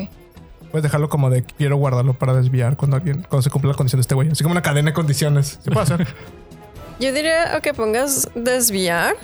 Puedes 0.69 0.83
dejarlo 0.83 1.09
como 1.09 1.31
de 1.31 1.43
quiero 1.43 1.77
guardarlo 1.77 2.13
para 2.13 2.35
desviar 2.35 2.77
cuando 2.77 2.97
alguien, 2.97 3.25
cuando 3.27 3.41
se 3.41 3.49
cumple 3.49 3.71
la 3.71 3.75
condición 3.77 3.97
de 3.97 4.01
este 4.01 4.13
güey. 4.13 4.29
Así 4.29 4.43
como 4.43 4.51
una 4.51 4.61
cadena 4.61 4.91
de 4.91 4.93
condiciones. 4.93 5.57
Se 5.63 5.71
puede 5.71 5.81
hacer. 5.85 6.07
Yo 6.99 7.11
diría 7.11 7.59
que 7.61 7.73
pongas 7.73 8.29
desviar 8.35 9.15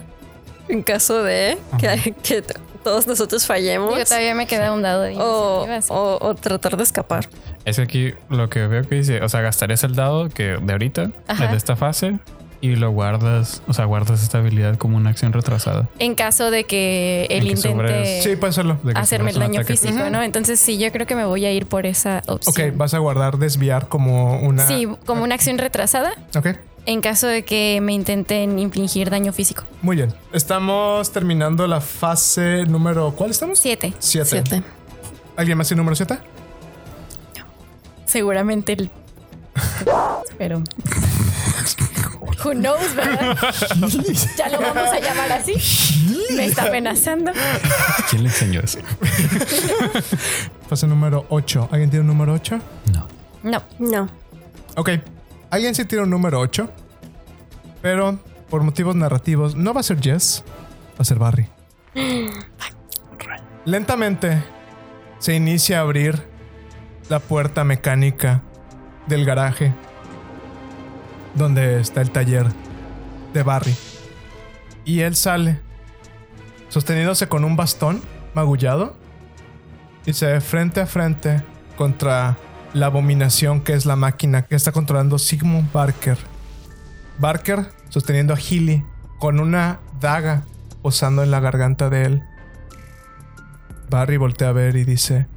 en 0.71 0.81
caso 0.83 1.21
de 1.23 1.57
que, 1.79 2.13
que 2.23 2.43
todos 2.83 3.05
nosotros 3.07 3.45
fallemos. 3.45 3.97
Yo 3.97 4.03
todavía 4.05 4.33
me 4.33 4.47
queda 4.47 4.73
un 4.73 4.81
dado 4.81 5.01
de 5.03 5.15
O, 5.17 5.67
o- 5.89 6.17
o 6.21 6.35
tratar 6.35 6.77
de 6.77 6.83
escapar. 6.83 7.27
Es 7.65 7.75
que 7.75 7.81
aquí 7.83 8.13
lo 8.29 8.49
que 8.49 8.65
veo 8.67 8.83
que 8.87 8.95
dice, 8.95 9.21
o 9.21 9.29
sea, 9.29 9.41
gastarías 9.41 9.83
el 9.83 9.95
dado 9.95 10.29
que 10.29 10.57
de 10.61 10.71
ahorita, 10.73 11.11
Ajá. 11.27 11.47
de 11.47 11.57
esta 11.57 11.75
fase, 11.75 12.17
y 12.63 12.75
lo 12.75 12.91
guardas, 12.91 13.63
o 13.67 13.73
sea, 13.73 13.85
guardas 13.85 14.21
esta 14.21 14.37
habilidad 14.37 14.77
como 14.77 14.95
una 14.97 15.09
acción 15.09 15.33
retrasada. 15.33 15.87
En 15.97 16.13
caso 16.13 16.51
de 16.51 16.63
que 16.65 17.25
él 17.31 17.45
que 17.45 17.49
intente 17.53 18.21
Sí, 18.21 18.35
puede 18.35 18.51
hacerlo. 18.51 18.77
De 18.83 18.93
que 18.93 18.99
hacerme 18.99 19.31
el 19.31 19.39
daño 19.39 19.63
físico, 19.63 20.09
¿no? 20.11 20.21
Entonces 20.21 20.59
sí, 20.59 20.77
yo 20.77 20.91
creo 20.91 21.07
que 21.07 21.15
me 21.15 21.25
voy 21.25 21.43
a 21.45 21.51
ir 21.51 21.65
por 21.65 21.87
esa 21.87 22.21
Ok, 22.27 22.47
opción. 22.47 22.77
vas 22.77 22.93
a 22.93 22.99
guardar 22.99 23.37
desviar 23.39 23.87
como 23.87 24.39
una. 24.41 24.67
Sí, 24.67 24.87
como 25.07 25.23
una 25.23 25.33
acción 25.35 25.57
retrasada 25.57 26.13
Ok. 26.35 26.49
En 26.85 27.01
caso 27.01 27.27
de 27.27 27.43
que 27.43 27.79
me 27.81 27.93
intenten 27.93 28.59
infligir 28.59 29.09
daño 29.09 29.33
físico. 29.33 29.63
Muy 29.81 29.95
bien. 29.95 30.13
Estamos 30.33 31.11
terminando 31.11 31.67
la 31.67 31.81
fase 31.81 32.65
número. 32.65 33.13
¿Cuál 33.15 33.31
estamos? 33.31 33.59
Siete. 33.59 33.93
Siete. 33.99 34.29
Siete. 34.29 34.63
¿Alguien 35.35 35.57
más 35.57 35.71
el 35.71 35.77
número 35.77 35.95
7? 35.95 36.17
Seguramente 38.05 38.73
el. 38.73 38.89
Pero. 40.37 40.63
Who 42.43 42.53
knows, 42.53 42.95
¿verdad? 42.95 43.37
ya 44.37 44.49
lo 44.49 44.59
vamos 44.59 44.89
a 44.89 44.99
llamar 44.99 45.31
así. 45.31 45.53
Me 46.35 46.45
está 46.45 46.63
amenazando. 46.63 47.31
¿Quién 48.09 48.23
le 48.23 48.29
enseñó 48.29 48.61
eso? 48.61 48.79
Fase 50.67 50.87
número 50.87 51.25
8. 51.29 51.69
¿Alguien 51.71 51.89
tiene 51.91 52.01
un 52.01 52.07
número 52.07 52.33
8? 52.33 52.59
No. 52.93 53.07
No. 53.43 53.63
No. 53.79 54.09
Ok. 54.75 54.89
Alguien 55.51 55.75
sí 55.75 55.85
tiene 55.85 56.05
un 56.05 56.09
número 56.09 56.39
8. 56.39 56.69
Pero 57.81 58.19
por 58.49 58.63
motivos 58.63 58.95
narrativos, 58.95 59.55
no 59.55 59.73
va 59.73 59.79
a 59.79 59.83
ser 59.83 60.01
Jess, 60.01 60.43
va 60.89 60.99
a 60.99 61.05
ser 61.05 61.17
Barry. 61.17 61.47
Lentamente 63.65 64.43
se 65.19 65.35
inicia 65.35 65.79
a 65.79 65.81
abrir 65.81 66.21
la 67.09 67.19
puerta 67.19 67.63
mecánica 67.63 68.41
del 69.07 69.25
garaje 69.25 69.73
donde 71.35 71.79
está 71.79 72.01
el 72.01 72.11
taller 72.11 72.47
de 73.33 73.43
Barry. 73.43 73.75
Y 74.83 75.01
él 75.01 75.15
sale 75.15 75.59
sosteniéndose 76.69 77.27
con 77.27 77.43
un 77.43 77.55
bastón 77.55 78.01
magullado 78.33 78.95
y 80.05 80.13
se 80.13 80.25
ve 80.25 80.41
frente 80.41 80.81
a 80.81 80.87
frente 80.87 81.41
contra 81.77 82.37
la 82.73 82.85
abominación 82.87 83.61
que 83.61 83.73
es 83.73 83.85
la 83.85 83.95
máquina 83.95 84.43
que 84.43 84.55
está 84.55 84.71
controlando 84.71 85.19
Sigmund 85.19 85.71
Barker. 85.71 86.17
Barker 87.17 87.71
sosteniendo 87.89 88.33
a 88.33 88.37
Healy 88.37 88.83
con 89.19 89.39
una 89.39 89.79
daga 89.99 90.43
posando 90.81 91.23
en 91.23 91.31
la 91.31 91.39
garganta 91.39 91.89
de 91.89 92.05
él. 92.05 92.23
Barry 93.89 94.17
voltea 94.17 94.49
a 94.49 94.53
ver 94.53 94.75
y 94.75 94.85
dice: 94.85 95.27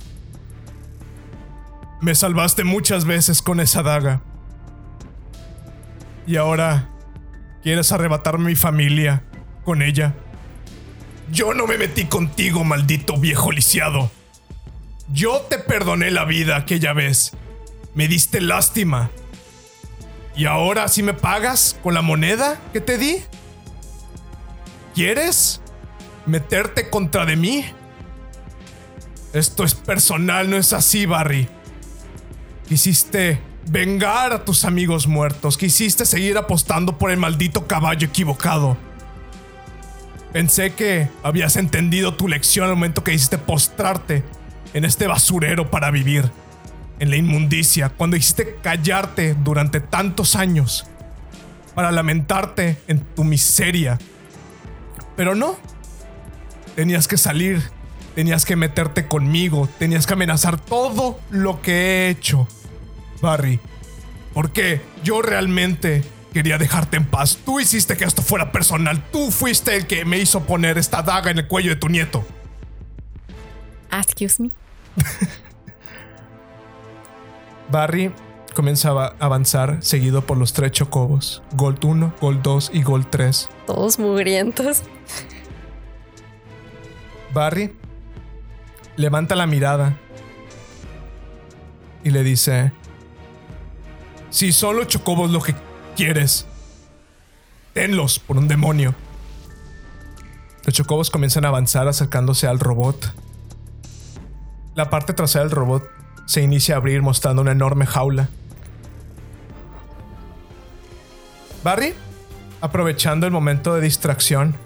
Me 2.01 2.15
salvaste 2.15 2.65
muchas 2.65 3.05
veces 3.05 3.43
con 3.43 3.61
esa 3.61 3.83
daga. 3.83 4.21
Y 6.27 6.37
ahora 6.37 6.89
quieres 7.63 7.93
arrebatarme 7.93 8.47
mi 8.47 8.55
familia 8.55 9.25
con 9.65 9.83
ella. 9.83 10.15
Yo 11.33 11.53
no 11.53 11.67
me 11.67 11.79
metí 11.79 12.05
contigo, 12.05 12.65
maldito 12.65 13.19
viejo 13.19 13.51
lisiado. 13.51 14.11
Yo 15.13 15.43
te 15.43 15.59
perdoné 15.59 16.11
la 16.11 16.25
vida 16.25 16.57
aquella 16.57 16.93
vez. 16.93 17.33
Me 17.95 18.09
diste 18.09 18.41
lástima. 18.41 19.11
¿Y 20.35 20.47
ahora 20.47 20.89
sí 20.89 21.03
me 21.03 21.15
pagas 21.15 21.79
con 21.83 21.95
la 21.95 22.03
moneda 22.03 22.61
que 22.73 22.81
te 22.81 22.99
di? 22.99 23.19
¿Quieres 24.95 25.61
meterte 26.27 26.91
contra 26.91 27.27
de 27.27 27.37
mí? 27.37 27.65
Esto 29.33 29.65
es 29.65 29.75
personal, 29.75 30.49
no 30.49 30.57
es 30.57 30.73
así, 30.73 31.07
Barry. 31.07 31.49
Quisiste 32.69 33.41
vengar 33.67 34.33
a 34.33 34.45
tus 34.45 34.65
amigos 34.65 35.07
muertos. 35.07 35.59
Quisiste 35.59 36.07
seguir 36.07 36.39
apostando 36.39 36.99
por 36.99 37.11
el 37.11 37.19
maldito 37.19 37.67
caballo 37.67 38.07
equivocado. 38.07 38.77
Pensé 40.33 40.73
que 40.73 41.09
habías 41.23 41.57
entendido 41.57 42.15
tu 42.15 42.27
lección 42.27 42.67
al 42.67 42.75
momento 42.75 43.05
que 43.05 43.13
hiciste 43.13 43.39
postrarte 43.39 44.25
en 44.75 44.85
este 44.85 45.07
basurero 45.07 45.71
para 45.71 45.91
vivir. 45.91 46.31
En 47.01 47.11
la 47.11 47.17
inmundicia, 47.17 47.89
cuando 47.89 48.17
hiciste 48.17 48.57
callarte 48.63 49.35
durante 49.35 49.81
tantos 49.81 50.37
años. 50.37 50.87
Para 51.75 51.91
lamentarte 51.91 52.79
en 52.87 53.01
tu 53.01 53.25
miseria. 53.25 53.99
Pero 55.17 55.35
no. 55.35 55.57
tenías 56.77 57.09
que 57.09 57.17
salir, 57.17 57.63
tenías 58.15 58.45
que 58.45 58.57
meterte 58.57 59.07
conmigo, 59.07 59.69
tenías 59.79 60.07
que 60.07 60.13
amenazar 60.13 60.59
todo 60.59 61.19
lo 61.31 61.63
que 61.63 61.73
he 61.73 62.09
hecho. 62.11 62.47
Barry, 63.21 63.61
porque 64.33 64.81
yo 65.03 65.23
realmente 65.23 66.03
quería 66.33 66.59
dejarte 66.59 66.97
en 66.97 67.07
paz. 67.07 67.39
Tú 67.45 67.61
hiciste 67.61 67.97
que 67.97 68.05
esto 68.05 68.23
fuera 68.23 68.53
personal. 68.53 69.03
Tú 69.13 69.31
fuiste 69.31 69.77
el 69.77 69.87
que 69.87 70.05
me 70.05 70.19
hizo 70.19 70.45
poner 70.45 70.79
esta 70.79 71.03
daga 71.03 71.31
en 71.31 71.39
el 71.39 71.47
cuello 71.47 71.71
de 71.71 71.77
tu 71.77 71.89
nieto. 71.89 72.25
Excuse 73.93 74.43
me. 74.43 74.51
Barry 77.71 78.13
comenzaba 78.55 79.17
a 79.19 79.27
avanzar 79.27 79.83
seguido 79.83 80.27
por 80.27 80.39
los 80.39 80.53
tres 80.53 80.73
chocobos. 80.73 81.43
Gold 81.55 81.85
1, 81.85 82.15
Gold 82.21 82.43
2 82.43 82.71
y 82.73 82.83
Gold 82.83 83.07
3. 83.11 83.49
Todos 83.67 83.99
mugrientos. 83.99 84.83
Barry 87.33 87.75
levanta 88.97 89.35
la 89.35 89.47
mirada 89.47 89.97
y 92.05 92.11
le 92.11 92.23
dice, 92.23 92.73
si 94.31 94.53
son 94.53 94.77
los 94.77 94.87
chocobos 94.87 95.31
lo 95.31 95.41
que 95.41 95.55
quieres, 95.97 96.47
tenlos 97.73 98.19
por 98.19 98.37
un 98.37 98.47
demonio. 98.47 98.95
Los 100.65 100.75
chocobos 100.75 101.11
comienzan 101.11 101.45
a 101.45 101.49
avanzar 101.49 101.89
acercándose 101.89 102.47
al 102.47 102.61
robot. 102.61 103.13
La 104.75 104.91
parte 104.91 105.13
trasera 105.13 105.45
del 105.45 105.53
robot 105.53 105.89
se 106.27 106.43
inicia 106.43 106.75
a 106.75 106.79
abrir 106.79 107.03
mostrando 107.03 107.43
una 107.43 107.53
enorme 107.53 107.87
jaula. 107.87 108.29
Barry, 111.63 111.95
aprovechando 112.61 113.27
el 113.27 113.33
momento 113.33 113.75
de 113.75 113.81
distracción, 113.81 114.57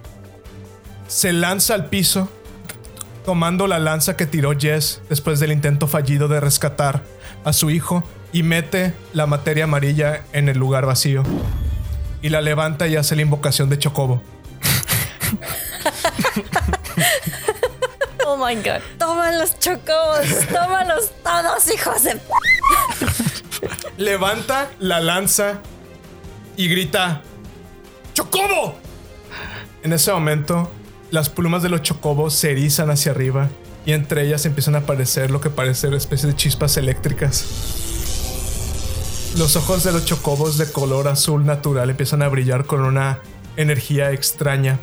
se 1.09 1.33
lanza 1.33 1.75
al 1.75 1.87
piso, 1.87 2.29
tomando 3.25 3.67
la 3.67 3.79
lanza 3.79 4.17
que 4.17 4.27
tiró 4.27 4.59
Jess 4.59 5.03
después 5.11 5.41
del 5.41 5.53
intento 5.53 5.87
fallido 5.87 6.29
de 6.29 6.41
rescatar 6.41 7.03
a 7.45 7.53
su 7.53 7.71
hijo 7.71 8.03
y 8.33 8.43
mete 8.43 8.95
la 9.13 9.27
materia 9.27 9.65
amarilla 9.65 10.23
en 10.33 10.49
el 10.49 10.59
lugar 10.59 10.87
vacío. 10.87 11.23
Y 12.23 12.31
la 12.31 12.41
levanta 12.41 12.89
y 12.89 12.97
hace 12.97 13.15
la 13.15 13.23
invocación 13.23 13.69
de 13.69 13.79
Chocobo. 13.79 14.23
Oh 18.39 18.47
my 18.47 18.55
god. 18.55 18.81
Toma 18.99 19.33
los 19.33 19.59
chocobos. 19.59 20.27
Tómalos 20.53 21.11
todos, 21.25 21.75
hijos 21.75 22.05
de. 22.05 22.21
levanta 23.97 24.71
la 24.79 25.01
lanza 25.01 25.59
y 26.57 26.69
grita 26.69 27.23
¡Chocobo! 28.15 28.79
En 29.83 29.93
ese 29.93 30.13
momento, 30.13 30.71
las 31.11 31.29
plumas 31.31 31.65
de 31.65 31.69
los 31.69 31.83
chocobos 31.83 32.35
se 32.35 32.53
erizan 32.53 32.91
hacia 32.91 33.11
arriba 33.11 33.49
y 33.85 33.93
entre 33.93 34.25
ellas 34.25 34.47
empiezan 34.47 34.77
a 34.77 34.79
aparecer 34.79 35.33
lo 35.33 35.41
que 35.41 35.51
parecen 35.51 35.95
especies 35.95 36.29
de 36.33 36.37
chispas 36.37 36.77
eléctricas. 36.77 37.45
Los 39.37 39.57
ojos 39.57 39.83
de 39.83 39.93
los 39.93 40.05
chocobos 40.05 40.59
de 40.59 40.71
color 40.71 41.09
azul 41.09 41.45
natural 41.45 41.91
empiezan 41.91 42.23
a 42.23 42.29
brillar 42.29 42.67
con 42.67 42.83
una 42.83 43.19
energía 43.57 44.13
extraña. 44.13 44.79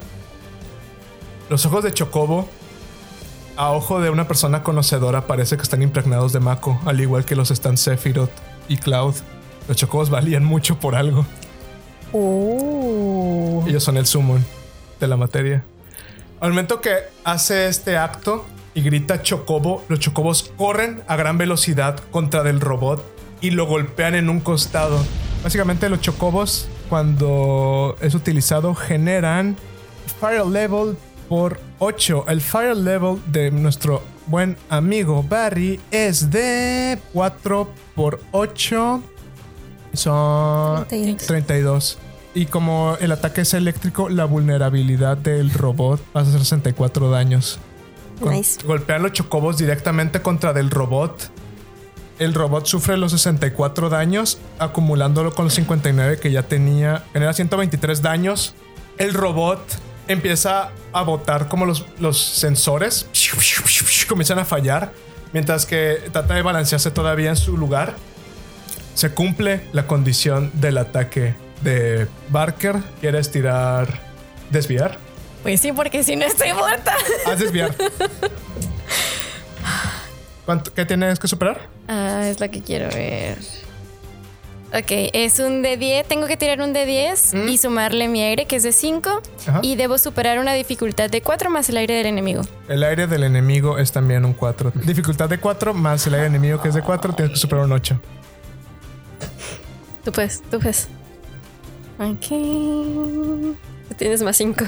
Los 1.50 1.66
ojos 1.66 1.84
de 1.84 1.94
chocobo, 1.94 2.50
a 3.58 3.72
ojo 3.72 4.02
de 4.02 4.10
una 4.10 4.28
persona 4.28 4.64
conocedora, 4.64 5.28
parece 5.28 5.58
que 5.58 5.64
están 5.64 5.82
impregnados 5.82 6.34
de 6.34 6.40
Mako, 6.40 6.80
al 6.86 7.00
igual 7.00 7.26
que 7.26 7.36
los 7.36 7.52
están 7.52 7.78
Sephiroth 7.78 8.32
y 8.68 8.78
Cloud. 8.78 9.16
Los 9.68 9.78
chocobos 9.78 10.10
valían 10.10 10.44
mucho 10.44 10.80
por 10.80 10.96
algo. 10.96 11.26
Oh. 12.12 13.64
Ellos 13.68 13.84
son 13.84 13.98
el 13.98 14.06
summon 14.06 14.46
de 15.00 15.08
la 15.08 15.18
materia. 15.18 15.64
Al 16.40 16.50
momento 16.50 16.82
que 16.82 16.96
hace 17.24 17.68
este 17.68 17.98
acto 17.98 18.46
y 18.74 18.82
grita 18.82 19.22
Chocobo, 19.22 19.84
los 19.88 20.00
chocobos 20.00 20.52
corren 20.58 21.02
a 21.08 21.16
gran 21.16 21.38
velocidad 21.38 22.00
contra 22.12 22.44
del 22.44 22.60
robot 22.60 23.04
y 23.42 23.52
lo 23.52 23.66
golpean 23.66 24.16
en 24.16 24.30
un 24.30 24.42
costado. 24.42 25.00
Básicamente 25.44 25.90
los 25.90 26.02
chocobos 26.02 26.68
cuando 26.90 27.96
es 28.02 28.16
utilizado 28.16 28.76
generan 28.76 29.56
fire 30.20 30.46
level 30.46 30.98
por 31.30 31.60
8. 31.80 32.26
El 32.28 32.42
fire 32.42 32.76
level 32.76 33.22
de 33.28 33.52
nuestro 33.52 34.02
buen 34.28 34.58
amigo 34.70 35.24
Barry 35.24 35.80
es 35.92 36.32
de 36.32 37.00
4 37.14 37.70
por 37.96 38.22
8. 38.32 39.02
Son 39.94 40.88
32. 40.88 41.28
32. 41.28 41.98
Y 42.34 42.48
como 42.48 42.98
el 43.00 43.14
ataque 43.14 43.42
es 43.42 43.54
eléctrico, 43.54 44.10
la 44.10 44.26
vulnerabilidad 44.26 45.16
del 45.16 45.52
robot 45.52 46.02
ser 46.14 46.40
64 46.40 47.10
daños. 47.10 47.60
Nice. 48.22 48.66
Golpean 48.66 49.04
los 49.04 49.14
chocobos 49.14 49.58
directamente 49.58 50.22
contra 50.22 50.52
del 50.52 50.70
robot. 50.70 51.32
El 52.20 52.34
robot 52.34 52.66
sufre 52.66 52.98
los 52.98 53.12
64 53.12 53.90
daños, 53.90 54.38
acumulándolo 54.60 55.34
con 55.34 55.46
los 55.46 55.54
59 55.54 56.20
que 56.20 56.32
ya 56.32 56.44
tenía. 56.44 57.04
Genera 57.14 57.34
123 57.34 58.02
daños. 58.02 58.56
El 58.98 59.14
robot 59.14 59.62
empieza 60.08 60.72
a 60.94 61.04
botar 61.04 61.48
como 61.48 61.66
los, 61.66 61.86
los 62.00 62.20
sensores. 62.20 63.08
Comienzan 64.08 64.40
a 64.40 64.46
fallar. 64.46 64.92
Mientras 65.34 65.66
que 65.66 66.02
trata 66.12 66.36
de 66.36 66.42
balancearse 66.42 66.92
todavía 66.92 67.30
en 67.30 67.36
su 67.36 67.58
lugar. 67.58 67.96
Se 68.94 69.12
cumple 69.12 69.68
la 69.74 69.88
condición 69.88 70.52
del 70.54 70.78
ataque 70.78 71.36
de 71.62 72.08
Barker. 72.30 72.78
¿Quieres 73.02 73.32
tirar 73.32 74.00
desviar? 74.52 74.98
Pues 75.44 75.60
sí, 75.60 75.74
porque 75.74 76.04
si 76.04 76.16
no 76.16 76.26
estoy 76.26 76.54
muerta. 76.54 76.96
Haz 77.26 77.40
desviar. 77.40 77.76
¿Cuánto, 80.46 80.74
¿Qué 80.74 80.86
tienes 80.86 81.20
que 81.20 81.28
superar? 81.28 81.68
Ah, 81.88 82.28
es 82.28 82.40
lo 82.40 82.50
que 82.50 82.62
quiero 82.62 82.88
ver. 82.90 83.38
Ok, 84.74 84.92
es 85.14 85.40
un 85.40 85.62
de 85.62 85.78
10. 85.78 86.08
Tengo 86.08 86.28
que 86.28 86.38
tirar 86.38 86.60
un 86.60 86.74
de 86.74 86.86
10 86.86 87.34
mm. 87.34 87.48
y 87.48 87.58
sumarle 87.58 88.08
mi 88.08 88.22
aire, 88.22 88.46
que 88.46 88.58
es 88.58 88.64
de 88.64 88.72
5. 88.72 89.22
Y 89.62 89.76
debo 89.76 89.98
superar 89.98 90.40
una 90.40 90.54
dificultad 90.54 91.10
de 91.10 91.22
4 91.22 91.50
más 91.50 91.70
el 91.70 91.78
aire 91.78 91.96
del 91.96 92.08
enemigo. 92.08 92.42
El 92.68 92.84
aire 92.84 93.08
del 93.08 93.24
enemigo 93.24 93.78
es 93.78 93.92
también 93.92 94.26
un 94.26 94.34
4. 94.34 94.74
Dificultad 94.84 95.30
de 95.30 95.40
4 95.40 95.74
más 95.74 96.06
el 96.08 96.16
aire 96.16 96.26
del 96.26 96.36
enemigo, 96.36 96.62
que 96.62 96.70
es 96.70 96.76
de 96.76 96.82
4. 96.82 97.14
Tienes 97.14 97.34
que 97.34 97.40
superar 97.40 97.66
un 97.66 97.72
8. 97.72 98.00
Tú 100.04 100.12
puedes, 100.12 100.42
tú 100.42 100.60
puedes. 100.60 100.88
Ok. 101.98 102.28
Tú 103.88 103.96
tienes 103.96 104.22
más 104.24 104.36
5. 104.36 104.60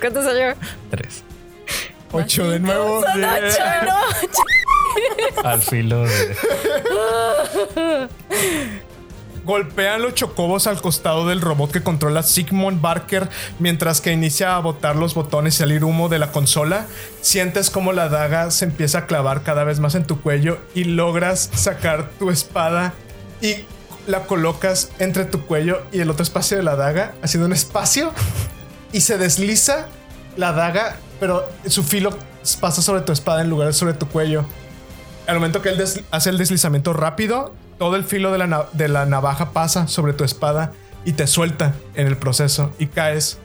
¿Cuánto 0.00 0.22
salió? 0.22 0.54
3. 0.90 1.24
Ocho 2.12 2.50
de 2.50 2.60
nuevo. 2.60 3.02
Al 5.44 5.62
filo 5.62 6.04
de. 6.04 6.36
Golpean 9.44 10.02
los 10.02 10.14
chocobos 10.14 10.68
al 10.68 10.80
costado 10.80 11.26
del 11.26 11.40
robot 11.40 11.72
que 11.72 11.82
controla 11.82 12.22
Sigmund 12.22 12.80
Barker 12.80 13.28
mientras 13.58 14.00
que 14.00 14.12
inicia 14.12 14.54
a 14.54 14.60
botar 14.60 14.94
los 14.94 15.14
botones 15.14 15.56
y 15.56 15.58
salir 15.58 15.82
humo 15.82 16.08
de 16.08 16.20
la 16.20 16.30
consola. 16.30 16.86
Sientes 17.22 17.68
como 17.68 17.92
la 17.92 18.08
daga 18.08 18.52
se 18.52 18.66
empieza 18.66 18.98
a 18.98 19.06
clavar 19.06 19.42
cada 19.42 19.64
vez 19.64 19.80
más 19.80 19.96
en 19.96 20.04
tu 20.04 20.20
cuello 20.20 20.58
y 20.74 20.84
logras 20.84 21.50
sacar 21.54 22.10
tu 22.20 22.30
espada 22.30 22.94
y 23.40 23.64
la 24.06 24.26
colocas 24.26 24.92
entre 25.00 25.24
tu 25.24 25.44
cuello 25.44 25.82
y 25.90 26.00
el 26.00 26.10
otro 26.10 26.22
espacio 26.22 26.56
de 26.56 26.62
la 26.62 26.76
daga, 26.76 27.14
haciendo 27.22 27.46
un 27.46 27.52
espacio 27.52 28.12
y 28.92 29.00
se 29.00 29.18
desliza 29.18 29.88
la 30.36 30.52
daga, 30.52 30.96
pero 31.20 31.48
su 31.66 31.82
filo 31.82 32.16
pasa 32.60 32.82
sobre 32.82 33.02
tu 33.02 33.12
espada 33.12 33.42
en 33.42 33.50
lugar 33.50 33.68
de 33.68 33.72
sobre 33.72 33.94
tu 33.94 34.08
cuello. 34.08 34.44
Al 35.26 35.36
momento 35.36 35.62
que 35.62 35.68
él 35.70 35.82
hace 36.10 36.30
el 36.30 36.38
deslizamiento 36.38 36.92
rápido, 36.92 37.54
todo 37.78 37.96
el 37.96 38.04
filo 38.04 38.32
de 38.32 38.38
la, 38.38 38.68
de 38.72 38.88
la 38.88 39.06
navaja 39.06 39.52
pasa 39.52 39.88
sobre 39.88 40.12
tu 40.12 40.24
espada 40.24 40.72
y 41.04 41.12
te 41.12 41.26
suelta 41.26 41.74
en 41.94 42.06
el 42.06 42.16
proceso 42.16 42.72
y 42.78 42.86
caes 42.86 43.38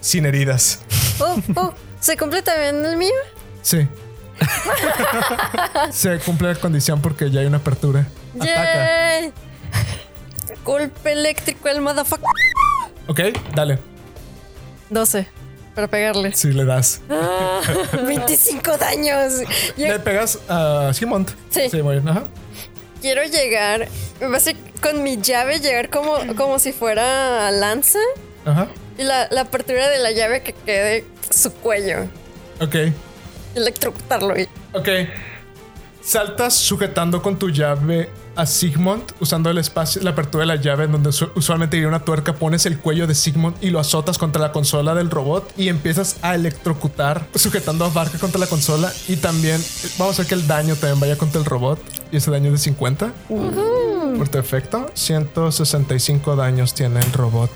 sin 0.00 0.26
heridas. 0.26 0.80
Oh, 1.18 1.40
oh, 1.54 1.72
¿se 1.98 2.14
cumple 2.14 2.42
también 2.42 2.84
el 2.84 2.98
mío? 2.98 3.14
Sí. 3.62 3.88
Se 5.90 6.18
cumple 6.18 6.52
la 6.52 6.60
condición 6.60 7.00
porque 7.00 7.30
ya 7.30 7.40
hay 7.40 7.46
una 7.46 7.56
apertura. 7.56 8.06
Ataca. 8.34 9.32
Golpe 10.62 11.12
eléctrico 11.12 11.68
al 11.68 11.80
motherfucker. 11.80 12.26
Ok, 13.06 13.20
dale. 13.54 13.78
12. 14.90 15.26
Para 15.76 15.86
pegarle. 15.86 16.32
Si 16.34 16.50
le 16.50 16.64
das. 16.64 17.00
25 17.92 18.76
daños. 18.78 19.34
Yo 19.76 19.86
Le 19.86 19.98
pegas 20.00 20.38
a 20.48 20.90
Simont. 20.92 21.30
Sí. 21.50 21.68
Sí, 21.70 21.82
muy 21.82 21.94
bien. 21.96 22.08
Ajá. 22.08 22.24
quiero 23.00 23.22
llegar. 23.22 23.86
Basi- 24.20 24.56
con 24.82 25.02
mi 25.02 25.18
llave, 25.20 25.60
llegar 25.60 25.88
como, 25.90 26.14
como 26.36 26.58
si 26.58 26.72
fuera 26.72 27.50
lanza. 27.50 27.98
Ajá. 28.44 28.66
Y 28.98 29.02
la, 29.04 29.28
la 29.30 29.42
apertura 29.42 29.88
de 29.88 29.98
la 29.98 30.10
llave 30.12 30.42
que 30.42 30.52
quede 30.54 31.04
su 31.30 31.52
cuello. 31.52 32.06
Ok. 32.60 32.74
Electrocutarlo. 33.54 34.38
Y, 34.38 34.48
Ok. 34.72 34.88
Saltas 36.02 36.54
sujetando 36.54 37.20
con 37.20 37.38
tu 37.38 37.50
llave 37.50 38.08
a 38.36 38.46
Sigmund 38.46 39.02
usando 39.20 39.50
el 39.50 39.58
espacio, 39.58 40.02
la 40.02 40.10
apertura 40.10 40.42
de 40.42 40.46
la 40.46 40.56
llave 40.56 40.84
en 40.84 40.92
donde 40.92 41.10
usu- 41.10 41.30
usualmente 41.34 41.76
iría 41.76 41.88
una 41.88 42.04
tuerca, 42.04 42.34
pones 42.34 42.66
el 42.66 42.78
cuello 42.78 43.06
de 43.06 43.14
Sigmund 43.14 43.56
y 43.60 43.70
lo 43.70 43.80
azotas 43.80 44.18
contra 44.18 44.40
la 44.40 44.52
consola 44.52 44.94
del 44.94 45.10
robot 45.10 45.52
y 45.56 45.68
empiezas 45.68 46.16
a 46.22 46.34
electrocutar 46.34 47.26
sujetando 47.34 47.84
a 47.84 47.88
Barker 47.88 48.20
contra 48.20 48.38
la 48.38 48.46
consola 48.46 48.92
y 49.08 49.16
también 49.16 49.60
vamos 49.98 50.18
a 50.18 50.22
ver 50.22 50.28
que 50.28 50.34
el 50.34 50.46
daño 50.46 50.74
también 50.76 51.00
vaya 51.00 51.16
contra 51.16 51.40
el 51.40 51.44
robot 51.46 51.80
y 52.12 52.16
ese 52.18 52.30
daño 52.30 52.46
es 52.46 52.52
de 52.52 52.58
50. 52.58 53.12
Por 54.18 54.28
tu 54.28 54.38
efecto, 54.38 54.90
165 54.94 56.36
daños 56.36 56.74
tiene 56.74 57.00
el 57.00 57.12
robot. 57.12 57.50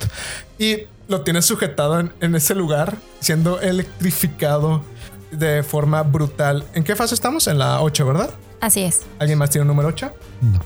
Y 0.58 0.78
lo 1.08 1.22
tienes 1.22 1.46
sujetado 1.46 1.98
en, 2.00 2.12
en 2.20 2.34
ese 2.34 2.54
lugar, 2.54 2.96
siendo 3.20 3.60
electrificado 3.60 4.82
de 5.30 5.62
forma 5.62 6.02
brutal. 6.02 6.64
¿En 6.74 6.84
qué 6.84 6.96
fase 6.96 7.14
estamos? 7.14 7.46
En 7.46 7.58
la 7.58 7.80
8, 7.80 8.06
¿verdad? 8.06 8.30
Así 8.60 8.82
es. 8.82 9.02
¿Alguien 9.18 9.38
más 9.38 9.50
tiene 9.50 9.62
un 9.62 9.68
número 9.68 9.88
8? 9.88 10.12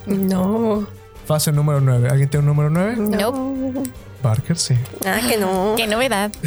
No. 0.06 0.86
Fase 1.26 1.52
número 1.52 1.80
9. 1.80 2.08
¿Alguien 2.10 2.28
tiene 2.28 2.42
un 2.42 2.56
número 2.56 2.70
9? 2.70 2.96
No. 2.96 3.82
Barker, 4.22 4.58
sí. 4.58 4.74
Ah, 5.06 5.20
que 5.28 5.36
no. 5.36 5.74
Qué 5.76 5.86
novedad. 5.86 6.32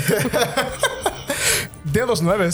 De 1.86 2.06
los 2.06 2.22
9. 2.22 2.50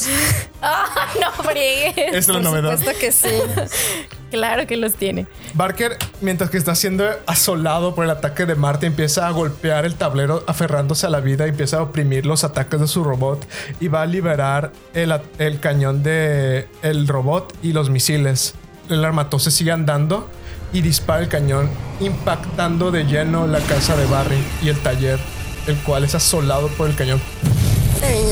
no 1.22 1.44
friegues. 1.44 2.08
Esa 2.10 2.18
es 2.18 2.28
la 2.28 2.34
Por 2.36 2.44
novedad. 2.44 2.78
supuesto 2.78 3.00
que 3.00 3.12
sí. 3.12 3.28
Claro 4.34 4.66
que 4.66 4.78
los 4.78 4.96
tiene. 4.96 5.28
Barker, 5.54 5.96
mientras 6.22 6.50
que 6.50 6.58
está 6.58 6.74
siendo 6.74 7.06
asolado 7.28 7.94
por 7.94 8.04
el 8.04 8.10
ataque 8.10 8.48
de 8.48 8.56
Marte, 8.56 8.88
empieza 8.88 9.28
a 9.28 9.30
golpear 9.30 9.86
el 9.86 9.94
tablero 9.94 10.44
aferrándose 10.48 11.06
a 11.06 11.12
la 11.12 11.20
vida, 11.20 11.46
empieza 11.46 11.78
a 11.78 11.84
oprimir 11.84 12.26
los 12.26 12.44
ataques 12.44 12.80
de 12.80 12.88
su 12.88 13.04
robot 13.04 13.48
y 13.80 13.90
va 13.90 14.02
a 14.02 14.08
liberar 14.08 14.72
el, 14.96 15.60
cañón 15.60 16.02
de 16.02 16.68
el 16.82 17.08
robot 17.08 17.54
y 17.62 17.74
los 17.74 17.92
misiles. 17.92 18.56
El 18.94 19.06
armatose 19.06 19.52
sigue 19.52 19.72
andando 19.72 20.28
y 20.72 20.82
dispara 20.82 21.22
el 21.22 21.28
cañón, 21.28 21.70
impactando 22.00 22.92
de 22.92 23.06
lleno 23.06 23.48
la 23.48 23.60
casa 23.60 23.96
de 23.96 24.06
Barry 24.06 24.44
y 24.62 24.70
el 24.70 24.80
taller, 24.80 25.20
el 25.68 25.76
cual 25.78 26.04
es 26.04 26.16
asolado 26.16 26.68
por 26.70 26.90
el 26.90 26.96
cañón. 26.96 27.22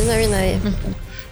No 0.06 0.12
había 0.12 0.28
nadie. 0.28 0.60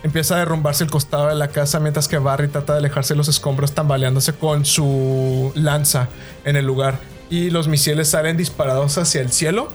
Empieza 0.02 0.36
a 0.36 0.40
derrumbarse 0.40 0.84
el 0.86 0.90
costado 0.90 1.28
de 1.28 1.36
la 1.36 1.50
casa 1.50 1.80
mientras 1.80 2.08
que 2.08 2.18
Barry 2.18 2.48
trata 2.48 2.74
de 2.74 2.80
alejarse 2.80 3.14
de 3.14 3.18
los 3.18 3.28
escombros 3.28 3.74
tambaleándose 3.74 4.34
con 4.34 4.64
su 4.64 5.52
lanza 5.56 6.08
en 6.46 6.56
el 6.56 6.66
lugar. 6.66 7.00
Y 7.30 7.50
los 7.50 7.68
misiles 7.68 8.08
salen 8.08 8.38
disparados 8.38 8.98
hacia 8.98 9.22
el 9.22 9.32
cielo. 9.32 9.70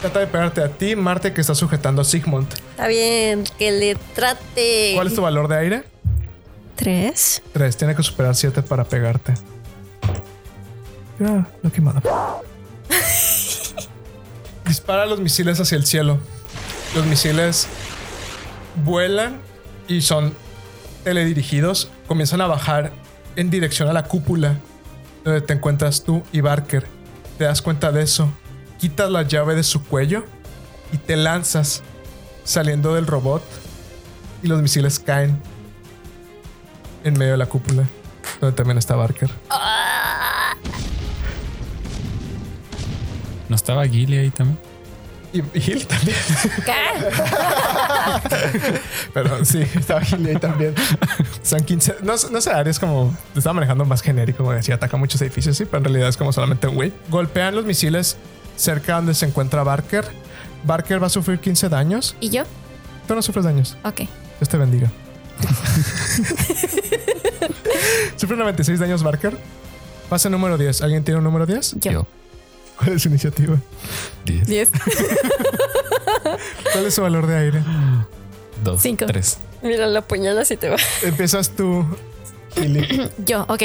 Trata 0.00 0.20
de 0.20 0.26
pegarte 0.28 0.62
a 0.62 0.68
ti, 0.68 0.96
Marte, 0.96 1.32
que 1.32 1.40
está 1.40 1.54
sujetando 1.54 2.02
a 2.02 2.04
Sigmund. 2.04 2.48
Está 2.70 2.86
bien, 2.86 3.44
que 3.58 3.72
le 3.72 3.96
trate. 4.14 4.92
¿Cuál 4.94 5.08
es 5.08 5.14
tu 5.14 5.22
valor 5.22 5.48
de 5.48 5.58
aire? 5.58 5.84
¿Tres? 6.80 7.42
3. 7.52 7.76
Tiene 7.76 7.94
que 7.94 8.02
superar 8.02 8.34
7 8.34 8.62
para 8.62 8.84
pegarte. 8.84 9.34
Ah, 11.22 11.46
no 11.62 11.70
quemado. 11.70 12.00
Dispara 14.66 15.04
los 15.04 15.20
misiles 15.20 15.60
hacia 15.60 15.76
el 15.76 15.84
cielo. 15.84 16.18
Los 16.94 17.04
misiles 17.04 17.68
vuelan 18.82 19.42
y 19.88 20.00
son 20.00 20.32
teledirigidos. 21.04 21.90
Comienzan 22.08 22.40
a 22.40 22.46
bajar 22.46 22.92
en 23.36 23.50
dirección 23.50 23.90
a 23.90 23.92
la 23.92 24.04
cúpula 24.04 24.56
donde 25.22 25.42
te 25.42 25.52
encuentras 25.52 26.02
tú 26.02 26.22
y 26.32 26.40
Barker. 26.40 26.86
Te 27.36 27.44
das 27.44 27.60
cuenta 27.60 27.92
de 27.92 28.04
eso. 28.04 28.32
Quitas 28.78 29.10
la 29.10 29.24
llave 29.24 29.54
de 29.54 29.64
su 29.64 29.84
cuello 29.84 30.24
y 30.94 30.96
te 30.96 31.16
lanzas 31.16 31.82
saliendo 32.44 32.94
del 32.94 33.06
robot 33.06 33.42
y 34.42 34.46
los 34.46 34.62
misiles 34.62 34.98
caen 34.98 35.42
en 37.04 37.18
medio 37.18 37.32
de 37.32 37.38
la 37.38 37.46
cúpula, 37.46 37.84
donde 38.40 38.56
también 38.56 38.78
está 38.78 38.96
Barker. 38.96 39.30
¿No 43.48 43.56
estaba 43.56 43.86
Gilly 43.86 44.18
ahí 44.18 44.30
también? 44.30 44.58
Y, 45.32 45.42
y 45.56 45.60
Gil 45.60 45.86
también. 45.86 46.16
¿Qué? 46.64 46.72
Pero 49.14 49.44
sí, 49.44 49.60
estaba 49.74 50.00
Gil 50.00 50.26
ahí 50.26 50.36
también. 50.36 50.74
Son 51.42 51.60
15. 51.60 51.96
No, 52.02 52.14
no 52.30 52.40
sé, 52.40 52.50
Aries 52.50 52.78
como 52.78 53.16
estaba 53.34 53.54
manejando 53.54 53.84
más 53.84 54.02
genérico, 54.02 54.38
como 54.38 54.52
decía, 54.52 54.76
ataca 54.76 54.96
muchos 54.96 55.20
edificios, 55.22 55.56
sí, 55.56 55.64
pero 55.64 55.78
en 55.78 55.84
realidad 55.84 56.08
es 56.08 56.16
como 56.16 56.32
solamente 56.32 56.66
un 56.66 56.74
güey. 56.74 56.92
Golpean 57.08 57.54
los 57.54 57.64
misiles 57.64 58.16
cerca 58.56 58.96
donde 58.96 59.14
se 59.14 59.26
encuentra 59.26 59.62
Barker. 59.62 60.04
Barker 60.64 61.02
va 61.02 61.06
a 61.06 61.10
sufrir 61.10 61.38
15 61.38 61.68
daños. 61.68 62.16
¿Y 62.20 62.30
yo? 62.30 62.44
Tú 63.06 63.14
no 63.14 63.22
sufres 63.22 63.44
daños. 63.44 63.76
Ok. 63.84 64.02
Dios 64.38 64.48
te 64.48 64.56
bendiga. 64.56 64.90
Sufre 68.16 68.36
96 68.36 68.78
daños 68.78 69.02
Barker. 69.02 69.36
Pasa 70.08 70.28
número 70.28 70.58
10. 70.58 70.82
¿Alguien 70.82 71.04
tiene 71.04 71.18
un 71.18 71.24
número 71.24 71.46
10? 71.46 71.76
Yo. 71.80 72.06
¿Cuál 72.78 72.94
es 72.94 73.02
su 73.02 73.08
iniciativa? 73.08 73.56
10, 74.24 74.46
10. 74.46 74.70
¿Cuál 76.72 76.86
es 76.86 76.94
su 76.94 77.02
valor 77.02 77.26
de 77.26 77.36
aire? 77.36 77.62
2, 78.64 78.80
Cinco. 78.80 79.06
3. 79.06 79.38
Mira, 79.62 79.86
la 79.86 80.02
puñala 80.02 80.44
si 80.44 80.56
te 80.56 80.68
va. 80.70 80.76
Empiezas 81.02 81.50
tú. 81.50 81.84
Yo, 83.26 83.44
ok. 83.48 83.62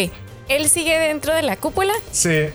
Él 0.48 0.70
sigue 0.70 0.98
dentro 1.00 1.34
de 1.34 1.42
la 1.42 1.58
cúpula. 1.58 1.94
Sí. 2.12 2.46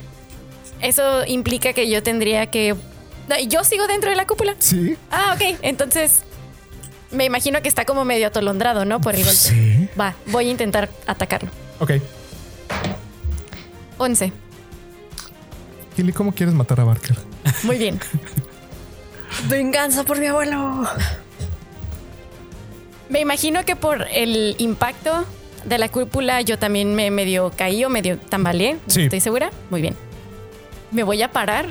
Eso 0.80 1.24
implica 1.26 1.72
que 1.72 1.90
yo 1.90 2.02
tendría 2.02 2.46
que. 2.46 2.74
No, 3.28 3.38
¿Yo 3.48 3.64
sigo 3.64 3.87
dentro 3.87 4.11
de 4.11 4.16
la 4.16 4.26
cúpula? 4.26 4.54
Sí. 4.59 4.96
Ah, 5.11 5.35
ok. 5.35 5.59
Entonces. 5.62 6.22
Me 7.11 7.25
imagino 7.25 7.61
que 7.62 7.68
está 7.68 7.85
como 7.85 8.05
medio 8.05 8.29
atolondrado, 8.29 8.85
¿no? 8.85 9.01
Por 9.01 9.14
el 9.14 9.25
golpe. 9.25 9.37
Sí. 9.37 9.88
Va, 9.99 10.14
voy 10.27 10.49
a 10.49 10.51
intentar 10.51 10.88
atacarlo. 11.07 11.51
Ok. 11.81 11.92
11. 13.99 14.33
Gili, 15.96 16.12
¿cómo 16.12 16.33
quieres 16.33 16.55
matar 16.55 16.81
a 16.81 16.85
Barker? 16.85 17.16
Muy 17.64 17.79
bien. 17.79 17.99
Venganza 19.49 20.05
por 20.05 20.18
mi 20.18 20.27
abuelo. 20.27 20.85
Me 23.09 23.20
imagino 23.20 23.64
que 23.64 23.75
por 23.77 24.07
el 24.12 24.55
impacto 24.59 25.27
de 25.64 25.79
la 25.79 25.88
cúpula 25.88 26.40
yo 26.42 26.59
también 26.59 26.94
me 26.94 27.11
medio 27.11 27.53
caí 27.57 27.85
o 27.85 27.90
medio 27.90 28.18
tambaleé. 28.18 28.75
¿no 28.75 28.81
Sí. 28.87 29.03
¿Estoy 29.03 29.20
segura? 29.20 29.51
Muy 29.68 29.83
bien. 29.83 29.96
Me 30.92 31.03
voy 31.03 31.23
a 31.23 31.31
parar. 31.31 31.66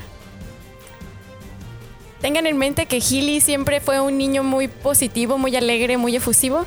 Tengan 2.21 2.47
en 2.47 2.57
mente 2.57 2.85
que 2.85 2.99
Healy 2.99 3.39
siempre 3.39 3.79
fue 3.79 4.01
un 4.01 4.17
niño 4.17 4.43
muy 4.43 4.67
positivo, 4.67 5.37
muy 5.37 5.55
alegre, 5.55 5.97
muy 5.97 6.15
efusivo. 6.15 6.65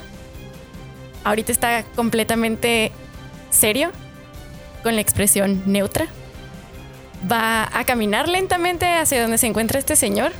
Ahorita 1.24 1.52
está 1.52 1.84
completamente 1.94 2.90
serio, 3.50 3.90
con 4.82 4.94
la 4.94 5.02
expresión 5.02 5.62
neutra. 5.66 6.06
Va 7.30 7.68
a 7.72 7.84
caminar 7.84 8.28
lentamente 8.28 8.86
hacia 8.86 9.20
donde 9.20 9.38
se 9.38 9.46
encuentra 9.46 9.78
este 9.78 9.94
señor 9.94 10.32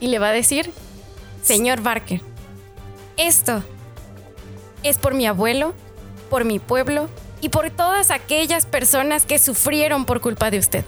y 0.00 0.08
le 0.08 0.18
va 0.18 0.30
a 0.30 0.32
decir, 0.32 0.72
señor 1.42 1.82
Barker, 1.82 2.20
esto 3.16 3.62
es 4.82 4.96
por 4.98 5.14
mi 5.14 5.26
abuelo, 5.26 5.74
por 6.30 6.44
mi 6.44 6.58
pueblo 6.58 7.08
y 7.40 7.50
por 7.50 7.70
todas 7.70 8.10
aquellas 8.10 8.64
personas 8.66 9.26
que 9.26 9.38
sufrieron 9.38 10.04
por 10.04 10.20
culpa 10.20 10.50
de 10.50 10.58
usted. 10.58 10.84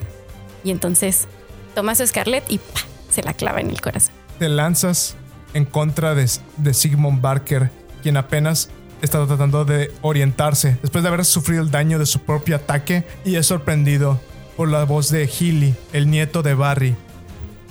Y 0.64 0.70
entonces 0.70 1.28
toma 1.74 1.94
su 1.94 2.06
Scarlett 2.06 2.50
y 2.50 2.58
¡pa! 2.58 2.89
Se 3.10 3.22
la 3.22 3.34
clava 3.34 3.60
en 3.60 3.70
el 3.70 3.80
corazón. 3.80 4.12
Te 4.38 4.48
lanzas 4.48 5.16
en 5.54 5.64
contra 5.64 6.14
de, 6.14 6.28
Sigmund 6.72 7.20
Barker, 7.20 7.70
quien 8.02 8.16
apenas 8.16 8.70
está 9.02 9.26
tratando 9.26 9.64
de 9.64 9.92
orientarse 10.02 10.78
después 10.82 11.02
de 11.02 11.08
haber 11.08 11.24
sufrido 11.24 11.62
el 11.62 11.70
daño 11.70 11.98
de 11.98 12.06
su 12.06 12.20
propio 12.20 12.56
ataque 12.56 13.04
y 13.24 13.36
es 13.36 13.46
sorprendido 13.46 14.20
por 14.56 14.68
la 14.68 14.84
voz 14.84 15.10
de 15.10 15.26
Healy, 15.26 15.74
el 15.92 16.10
nieto 16.10 16.42
de 16.42 16.54
Barry, 16.54 16.94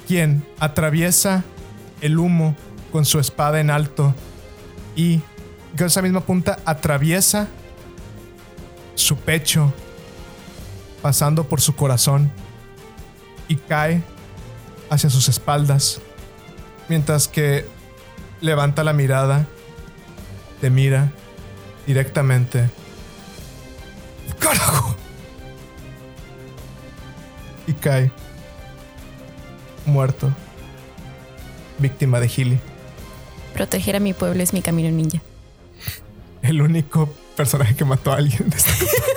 quien 0.07 0.43
atraviesa 0.59 1.43
el 2.01 2.17
humo 2.17 2.55
con 2.91 3.05
su 3.05 3.19
espada 3.19 3.59
en 3.59 3.69
alto 3.69 4.15
y 4.95 5.21
con 5.77 5.87
esa 5.87 6.01
misma 6.01 6.21
punta 6.21 6.57
atraviesa 6.65 7.47
su 8.95 9.17
pecho, 9.17 9.71
pasando 11.01 11.43
por 11.43 11.61
su 11.61 11.75
corazón 11.75 12.31
y 13.47 13.55
cae 13.55 14.01
hacia 14.89 15.09
sus 15.09 15.29
espaldas, 15.29 16.01
mientras 16.87 17.27
que 17.27 17.65
levanta 18.41 18.83
la 18.83 18.93
mirada, 18.93 19.47
te 20.61 20.69
mira 20.69 21.11
directamente. 21.85 22.69
¡Carajo! 24.39 24.95
Y 27.67 27.73
cae 27.73 28.11
muerto, 29.85 30.31
víctima 31.77 32.19
de 32.19 32.27
Healy. 32.27 32.59
Proteger 33.53 33.95
a 33.95 33.99
mi 33.99 34.13
pueblo 34.13 34.41
es 34.41 34.53
mi 34.53 34.61
camino 34.61 34.89
ninja. 34.91 35.21
El 36.41 36.61
único 36.61 37.09
personaje 37.35 37.75
que 37.75 37.85
mató 37.85 38.11
a 38.11 38.17
alguien 38.17 38.49
de 38.49 38.57
esta 38.57 38.71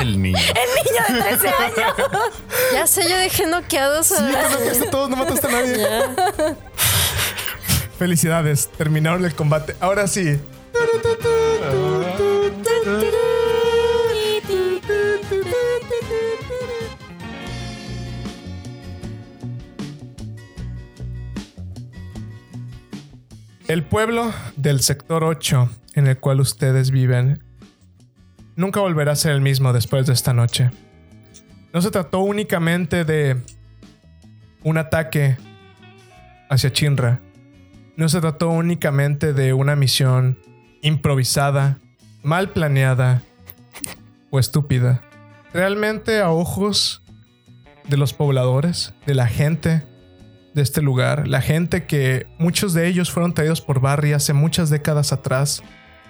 El 0.00 0.20
niño. 0.20 0.38
El 1.08 1.14
niño 1.14 1.22
de 1.24 1.36
13 1.36 1.48
años. 1.48 1.94
ya 2.72 2.86
sé, 2.86 3.08
yo 3.08 3.16
dejé 3.16 3.46
noqueados. 3.46 4.12
A... 4.12 4.16
Sí, 4.16 4.36
noqueaste 4.52 4.88
a 4.88 4.90
todos, 4.90 5.10
no 5.10 5.16
mataste 5.16 5.46
a 5.46 5.50
nadie. 5.50 5.76
Yeah. 5.76 6.56
Felicidades, 7.98 8.68
terminaron 8.76 9.24
el 9.24 9.34
combate. 9.34 9.74
Ahora 9.80 10.06
sí. 10.06 10.38
El 23.66 23.82
pueblo 23.82 24.32
del 24.56 24.80
sector 24.80 25.24
8 25.24 25.70
en 25.94 26.06
el 26.06 26.18
cual 26.18 26.40
ustedes 26.40 26.90
viven 26.90 27.42
nunca 28.56 28.80
volverá 28.80 29.12
a 29.12 29.16
ser 29.16 29.32
el 29.32 29.40
mismo 29.40 29.72
después 29.72 30.06
de 30.06 30.14
esta 30.14 30.32
noche. 30.32 30.70
No 31.72 31.82
se 31.82 31.90
trató 31.90 32.20
únicamente 32.20 33.04
de 33.04 33.36
un 34.64 34.78
ataque 34.78 35.36
hacia 36.48 36.72
Chinra. 36.72 37.20
No 37.96 38.08
se 38.08 38.20
trató 38.20 38.50
únicamente 38.50 39.32
de 39.32 39.52
una 39.52 39.76
misión 39.76 40.38
improvisada, 40.82 41.78
mal 42.22 42.50
planeada 42.50 43.22
o 44.30 44.38
estúpida. 44.38 45.02
Realmente 45.52 46.20
a 46.20 46.30
ojos 46.30 47.02
de 47.88 47.96
los 47.96 48.12
pobladores, 48.12 48.94
de 49.06 49.14
la 49.14 49.26
gente 49.26 49.84
de 50.54 50.62
este 50.62 50.82
lugar, 50.82 51.28
la 51.28 51.40
gente 51.40 51.84
que 51.84 52.26
muchos 52.38 52.72
de 52.72 52.86
ellos 52.88 53.10
fueron 53.10 53.34
traídos 53.34 53.60
por 53.60 53.80
Barry 53.80 54.12
hace 54.12 54.32
muchas 54.32 54.70
décadas 54.70 55.12
atrás, 55.12 55.62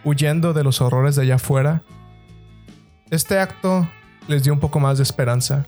huyendo 0.04 0.52
de 0.52 0.64
los 0.64 0.80
horrores 0.80 1.16
de 1.16 1.22
allá 1.22 1.34
afuera, 1.34 1.82
este 3.10 3.38
acto 3.38 3.88
les 4.28 4.42
dio 4.42 4.52
un 4.52 4.60
poco 4.60 4.80
más 4.80 4.98
de 4.98 5.02
esperanza. 5.02 5.66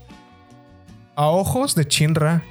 A 1.14 1.26
ojos 1.26 1.74
de 1.74 1.86
Chinra, 1.86 2.42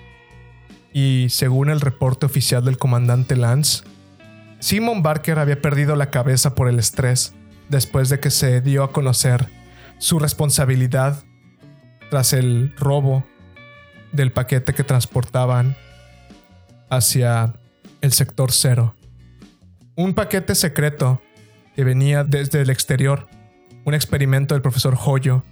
y 0.94 1.28
según 1.30 1.70
el 1.70 1.82
reporte 1.82 2.26
oficial 2.26 2.66
del 2.66 2.78
comandante 2.78 3.36
Lance, 3.36 3.84
Simon 4.60 5.04
Barker 5.04 5.40
había 5.40 5.62
perdido 5.62 5.96
la 5.96 6.10
cabeza 6.10 6.56
por 6.56 6.68
el 6.68 6.80
estrés 6.80 7.34
después 7.70 8.10
de 8.10 8.20
que 8.20 8.32
se 8.32 8.62
dio 8.62 8.84
a 8.84 8.92
conocer 8.92 9.48
su 10.00 10.20
responsabilidad 10.20 11.24
tras 12.10 12.34
el 12.34 12.74
robo 12.78 13.26
del 14.12 14.32
paquete 14.32 14.74
que 14.74 14.84
transportaban 14.84 15.76
hacia 16.90 17.54
el 18.02 18.14
sector 18.14 18.52
cero. 18.52 18.96
Un 19.96 20.14
paquete 20.14 20.56
secreto 20.56 21.22
que 21.76 21.84
venía 21.84 22.24
desde 22.24 22.62
el 22.62 22.70
exterior, 22.70 23.28
un 23.88 23.94
experimento 23.94 24.54
del 24.54 24.62
profesor 24.62 24.98
Hoyo 25.02 25.44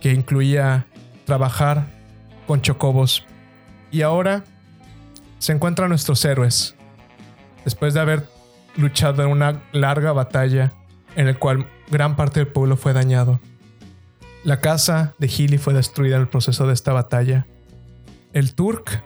que 0.00 0.12
incluía 0.12 0.84
trabajar 1.26 1.86
con 2.48 2.60
chocobos. 2.60 3.24
Y 3.92 4.02
ahora 4.02 4.42
se 5.38 5.52
encuentran 5.52 5.88
nuestros 5.88 6.24
héroes, 6.24 6.74
después 7.64 7.94
de 7.94 8.00
haber 8.00 8.28
luchado 8.74 9.22
en 9.22 9.28
una 9.28 9.62
larga 9.70 10.10
batalla 10.10 10.72
en 11.14 11.26
la 11.26 11.34
cual 11.34 11.68
gran 11.88 12.16
parte 12.16 12.40
del 12.40 12.48
pueblo 12.48 12.76
fue 12.76 12.94
dañado. 12.94 13.38
La 14.42 14.60
casa 14.60 15.14
de 15.20 15.28
Healy 15.28 15.58
fue 15.58 15.72
destruida 15.72 16.16
en 16.16 16.22
el 16.22 16.28
proceso 16.28 16.66
de 16.66 16.74
esta 16.74 16.92
batalla. 16.92 17.46
El 18.32 18.56
Turk, 18.56 19.04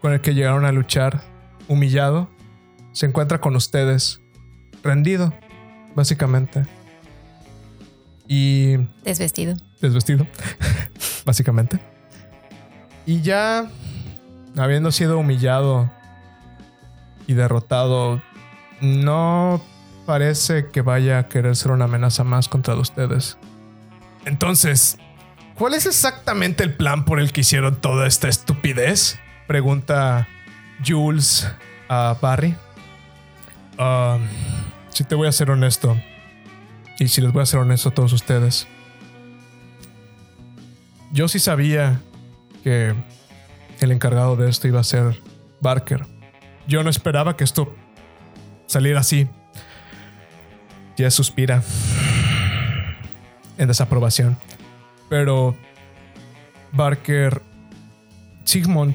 con 0.00 0.12
el 0.12 0.20
que 0.20 0.34
llegaron 0.34 0.64
a 0.64 0.72
luchar, 0.72 1.22
humillado, 1.68 2.28
se 2.90 3.06
encuentra 3.06 3.40
con 3.40 3.54
ustedes, 3.54 4.20
rendido, 4.82 5.32
básicamente. 5.94 6.66
Y 8.34 8.78
Desvestido. 9.04 9.56
desvestido, 9.82 10.26
básicamente. 11.26 11.78
Y 13.04 13.20
ya, 13.20 13.68
habiendo 14.56 14.90
sido 14.90 15.18
humillado 15.18 15.90
y 17.26 17.34
derrotado, 17.34 18.22
no 18.80 19.60
parece 20.06 20.70
que 20.70 20.80
vaya 20.80 21.18
a 21.18 21.28
querer 21.28 21.56
ser 21.56 21.72
una 21.72 21.84
amenaza 21.84 22.24
más 22.24 22.48
contra 22.48 22.74
ustedes. 22.74 23.36
Entonces, 24.24 24.96
¿cuál 25.54 25.74
es 25.74 25.84
exactamente 25.84 26.64
el 26.64 26.72
plan 26.72 27.04
por 27.04 27.20
el 27.20 27.32
que 27.32 27.42
hicieron 27.42 27.82
toda 27.82 28.06
esta 28.06 28.28
estupidez? 28.28 29.18
Pregunta 29.46 30.26
Jules 30.82 31.46
a 31.86 32.16
Barry. 32.18 32.56
Ah, 33.76 34.16
si 34.88 35.04
te 35.04 35.16
voy 35.16 35.28
a 35.28 35.32
ser 35.32 35.50
honesto, 35.50 35.98
y 37.02 37.08
si 37.08 37.20
les 37.20 37.32
voy 37.32 37.42
a 37.42 37.46
ser 37.46 37.58
honesto 37.58 37.88
a 37.88 37.92
todos 37.92 38.12
ustedes, 38.12 38.68
yo 41.10 41.26
sí 41.26 41.40
sabía 41.40 42.00
que 42.62 42.94
el 43.80 43.90
encargado 43.90 44.36
de 44.36 44.48
esto 44.48 44.68
iba 44.68 44.78
a 44.78 44.84
ser 44.84 45.20
Barker. 45.60 46.06
Yo 46.68 46.84
no 46.84 46.90
esperaba 46.90 47.36
que 47.36 47.42
esto 47.42 47.74
saliera 48.66 49.00
así. 49.00 49.28
Ya 50.96 51.10
suspira 51.10 51.64
en 53.58 53.66
desaprobación. 53.66 54.38
Pero 55.08 55.56
Barker, 56.70 57.42
Sigmund, 58.44 58.94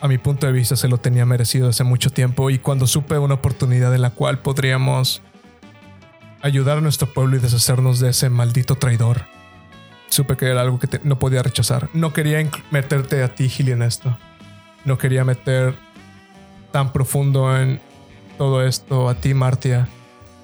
a 0.00 0.06
mi 0.06 0.18
punto 0.18 0.46
de 0.46 0.52
vista, 0.52 0.76
se 0.76 0.86
lo 0.86 0.98
tenía 0.98 1.26
merecido 1.26 1.68
hace 1.68 1.82
mucho 1.82 2.10
tiempo. 2.10 2.50
Y 2.50 2.60
cuando 2.60 2.86
supe 2.86 3.18
una 3.18 3.34
oportunidad 3.34 3.92
en 3.92 4.02
la 4.02 4.10
cual 4.10 4.38
podríamos 4.38 5.20
ayudar 6.44 6.76
a 6.76 6.80
nuestro 6.82 7.10
pueblo 7.10 7.36
y 7.36 7.40
deshacernos 7.40 8.00
de 8.00 8.10
ese 8.10 8.28
maldito 8.28 8.76
traidor, 8.76 9.22
supe 10.10 10.36
que 10.36 10.44
era 10.50 10.60
algo 10.60 10.78
que 10.78 11.00
no 11.02 11.18
podía 11.18 11.42
rechazar. 11.42 11.88
No 11.94 12.12
quería 12.12 12.46
meterte 12.70 13.22
a 13.22 13.34
ti, 13.34 13.48
Gilly, 13.48 13.72
en 13.72 13.80
esto. 13.80 14.16
No 14.84 14.98
quería 14.98 15.24
meter 15.24 15.74
tan 16.70 16.92
profundo 16.92 17.56
en 17.56 17.80
todo 18.36 18.62
esto 18.62 19.08
a 19.08 19.14
ti, 19.14 19.32
Martia, 19.32 19.88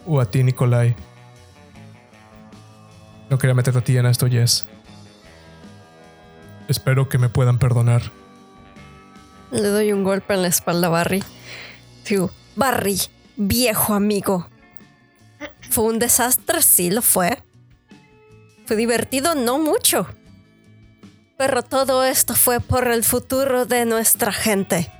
o 0.06 0.20
a 0.20 0.24
ti, 0.24 0.42
Nikolai. 0.42 0.96
No 3.28 3.36
quería 3.36 3.54
meterte 3.54 3.80
a 3.80 3.84
ti 3.84 3.98
en 3.98 4.06
esto, 4.06 4.26
Jess. 4.26 4.68
Espero 6.66 7.10
que 7.10 7.18
me 7.18 7.28
puedan 7.28 7.58
perdonar. 7.58 8.10
Le 9.50 9.68
doy 9.68 9.92
un 9.92 10.02
golpe 10.02 10.32
en 10.32 10.42
la 10.42 10.48
espalda 10.48 10.86
a 10.86 10.90
Barry. 10.90 11.22
Barry, 12.56 12.98
viejo 13.36 13.92
amigo. 13.92 14.48
Fue 15.70 15.84
un 15.84 15.98
desastre, 15.98 16.62
sí 16.62 16.90
lo 16.90 17.02
fue. 17.02 17.42
Fue 18.66 18.76
divertido, 18.76 19.34
no 19.34 19.58
mucho. 19.58 20.06
Pero 21.38 21.62
todo 21.62 22.04
esto 22.04 22.34
fue 22.34 22.60
por 22.60 22.88
el 22.88 23.04
futuro 23.04 23.66
de 23.66 23.86
nuestra 23.86 24.32
gente. 24.32 24.90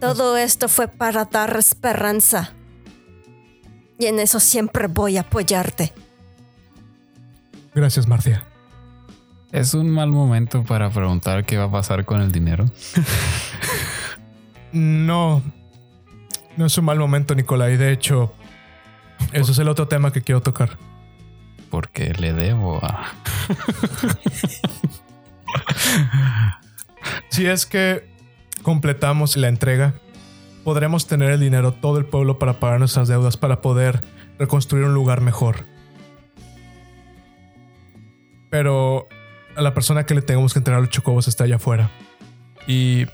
Todo 0.00 0.36
esto 0.36 0.68
fue 0.68 0.88
para 0.88 1.26
dar 1.26 1.56
esperanza. 1.56 2.52
Y 3.98 4.06
en 4.06 4.18
eso 4.18 4.40
siempre 4.40 4.86
voy 4.86 5.16
a 5.16 5.20
apoyarte. 5.20 5.92
Gracias, 7.74 8.06
Martia. 8.06 8.44
Es 9.52 9.74
un 9.74 9.88
mal 9.88 10.10
momento 10.10 10.64
para 10.64 10.90
preguntar 10.90 11.44
qué 11.44 11.58
va 11.58 11.64
a 11.64 11.70
pasar 11.70 12.04
con 12.04 12.20
el 12.20 12.32
dinero. 12.32 12.66
No. 14.74 15.40
No 16.56 16.66
es 16.66 16.76
un 16.76 16.84
mal 16.84 16.98
momento, 16.98 17.34
Nikolai. 17.36 17.76
De 17.76 17.92
hecho, 17.92 18.34
eso 19.32 19.52
es 19.52 19.58
el 19.58 19.68
otro 19.68 19.88
tema 19.88 20.12
que 20.12 20.22
quiero 20.22 20.40
tocar. 20.40 20.78
Porque 21.70 22.12
le 22.14 22.32
debo 22.32 22.84
a. 22.84 23.12
Si 27.28 27.46
es 27.46 27.66
que 27.66 28.08
completamos 28.62 29.36
la 29.36 29.48
entrega, 29.48 29.94
podremos 30.62 31.06
tener 31.06 31.30
el 31.30 31.40
dinero, 31.40 31.72
todo 31.72 31.98
el 31.98 32.06
pueblo 32.06 32.38
para 32.38 32.60
pagar 32.60 32.78
nuestras 32.78 33.08
deudas, 33.08 33.36
para 33.36 33.60
poder 33.60 34.02
reconstruir 34.38 34.84
un 34.84 34.94
lugar 34.94 35.20
mejor. 35.20 35.64
Pero 38.50 39.08
a 39.56 39.62
la 39.62 39.74
persona 39.74 40.06
que 40.06 40.14
le 40.14 40.22
tengamos 40.22 40.52
que 40.52 40.60
entregar 40.60 40.80
los 40.80 40.90
chocobos 40.90 41.28
está 41.28 41.44
allá 41.44 41.56
afuera. 41.56 41.90
Y 42.66 43.06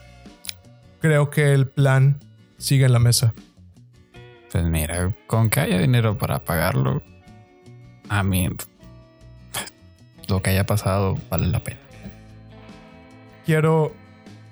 creo 1.00 1.30
que 1.30 1.52
el 1.52 1.66
plan 1.66 2.20
sigue 2.58 2.84
en 2.84 2.92
la 2.92 2.98
mesa. 2.98 3.32
Pues 4.50 4.64
mira, 4.64 5.14
con 5.26 5.48
que 5.48 5.60
haya 5.60 5.78
dinero 5.78 6.18
para 6.18 6.40
pagarlo, 6.40 7.02
a 8.08 8.22
mí 8.24 8.48
lo 10.28 10.42
que 10.42 10.50
haya 10.50 10.66
pasado 10.66 11.16
vale 11.30 11.46
la 11.46 11.60
pena. 11.60 11.78
Quiero 13.46 13.94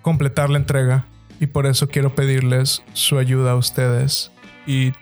completar 0.02 0.50
la 0.50 0.58
entrega 0.58 1.06
y 1.40 1.46
por 1.46 1.66
eso 1.66 1.88
quiero 1.88 2.14
pedirles 2.14 2.82
su 2.92 3.18
ayuda 3.18 3.52
a 3.52 3.56
ustedes 3.56 4.30
y 4.66 4.92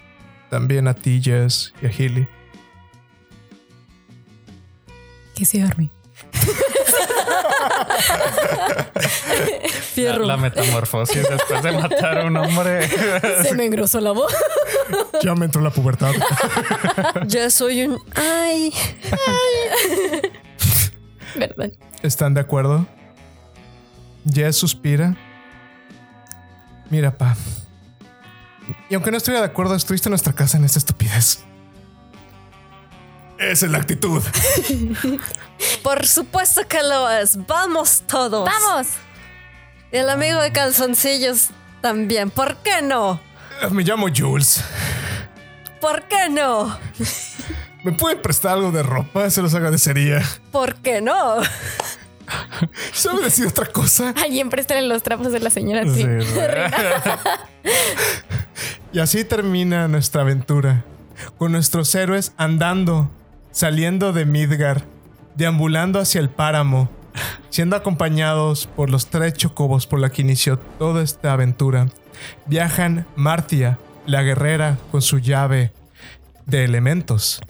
también 0.51 0.89
a 0.89 0.95
ti, 0.95 1.21
Jess, 1.23 1.75
y 1.83 1.87
a 1.87 1.91
Healy. 1.91 2.29
¿Qué 5.35 5.45
se 5.45 5.63
arme? 10.09 10.27
La, 10.27 10.27
la 10.27 10.37
metamorfosis 10.37 11.29
después 11.29 11.63
de 11.63 11.73
matar 11.73 12.19
a 12.19 12.25
un 12.27 12.37
hombre. 12.37 12.89
Se 13.43 13.55
me 13.55 13.67
engrosó 13.67 14.01
la 14.01 14.13
voz. 14.13 14.33
Ya 15.23 15.35
me 15.35 15.47
entró 15.47 15.61
la 15.63 15.71
pubertad. 15.71 16.13
Ya 17.27 17.51
soy 17.51 17.83
un... 17.87 17.99
Ay, 18.15 18.73
Verdad. 21.35 21.71
¿Están 22.03 22.35
de 22.35 22.41
acuerdo? 22.41 22.87
Jess 24.33 24.57
suspira. 24.57 25.17
Mira, 26.91 27.17
pa. 27.17 27.37
Y 28.89 28.95
aunque 28.95 29.11
no 29.11 29.17
estuviera 29.17 29.41
de 29.45 29.51
acuerdo, 29.51 29.75
estuviste 29.75 30.09
en 30.09 30.13
nuestra 30.13 30.33
casa 30.33 30.57
en 30.57 30.65
esta 30.65 30.79
estupidez. 30.79 31.45
Esa 33.39 33.67
es 33.67 33.73
la 33.73 33.79
actitud. 33.79 34.23
por 35.83 36.07
supuesto 36.07 36.67
que 36.67 36.83
lo 36.83 37.11
es. 37.11 37.37
Vamos 37.47 38.03
todos. 38.07 38.49
¡Vamos! 38.49 38.89
Y 39.93 39.97
el 39.99 40.09
amigo 40.11 40.41
de 40.41 40.53
calzoncillos 40.53 41.49
también. 41.81 42.31
¿Por 42.31 42.57
qué 42.59 42.83
no? 42.83 43.21
Me 43.71 43.83
llamo 43.83 44.07
Jules. 44.15 44.63
¿Por 45.81 46.03
qué 46.05 46.29
no? 46.31 46.79
¿Me 47.85 47.93
pueden 47.93 48.21
prestar 48.21 48.55
algo 48.55 48.73
de 48.73 48.83
ropa? 48.83 49.31
Se 49.31 49.43
los 49.43 49.55
agradecería. 49.55 50.23
¿Por 50.51 50.75
qué 50.77 51.01
no? 51.01 51.37
¿Sabe 52.93 53.23
decir 53.23 53.47
otra 53.47 53.67
cosa? 53.67 54.13
Alguien 54.23 54.51
préstale 54.51 54.83
los 54.83 55.03
trapos 55.03 55.31
de 55.31 55.41
la 55.41 55.51
señora. 55.51 55.85
Sí. 55.93 56.07
Y 58.93 58.99
así 58.99 59.25
termina 59.25 59.89
nuestra 59.89 60.23
aventura, 60.23 60.85
con 61.37 61.53
nuestros 61.53 61.95
héroes 61.95 62.33
andando, 62.39 63.11
saliendo 63.57 64.13
de 64.13 64.27
Midgar, 64.27 64.85
deambulando 65.35 65.99
hacia 65.99 66.21
el 66.21 66.29
páramo, 66.29 66.91
siendo 67.49 67.75
acompañados 67.75 68.67
por 68.67 68.91
los 68.91 69.07
tres 69.07 69.33
chocobos 69.33 69.87
por 69.87 69.99
la 69.99 70.11
que 70.11 70.21
inició 70.21 70.59
toda 70.59 71.03
esta 71.03 71.33
aventura. 71.33 71.89
Viajan 72.45 73.07
Martia, 73.17 73.79
la 74.05 74.23
guerrera, 74.23 74.77
con 74.93 75.01
su 75.01 75.21
llave 75.21 75.73
de 76.45 76.65
elementos. 76.65 77.41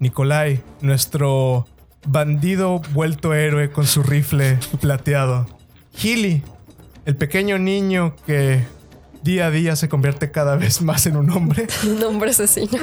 Nikolai, 0.00 0.62
nuestro 0.82 1.66
bandido 2.06 2.82
vuelto 2.92 3.32
héroe 3.32 3.70
con 3.70 3.86
su 3.86 4.02
rifle 4.02 4.58
plateado. 4.82 5.46
Healy, 5.96 6.42
el 7.06 7.16
pequeño 7.16 7.58
niño 7.58 8.16
que 8.26 8.66
día 9.24 9.46
a 9.46 9.50
día 9.50 9.74
se 9.74 9.88
convierte 9.88 10.30
cada 10.30 10.56
vez 10.56 10.82
más 10.82 11.06
en 11.06 11.16
un 11.16 11.30
hombre. 11.30 11.66
Un 11.84 12.02
hombre 12.04 12.30
asesino. 12.30 12.78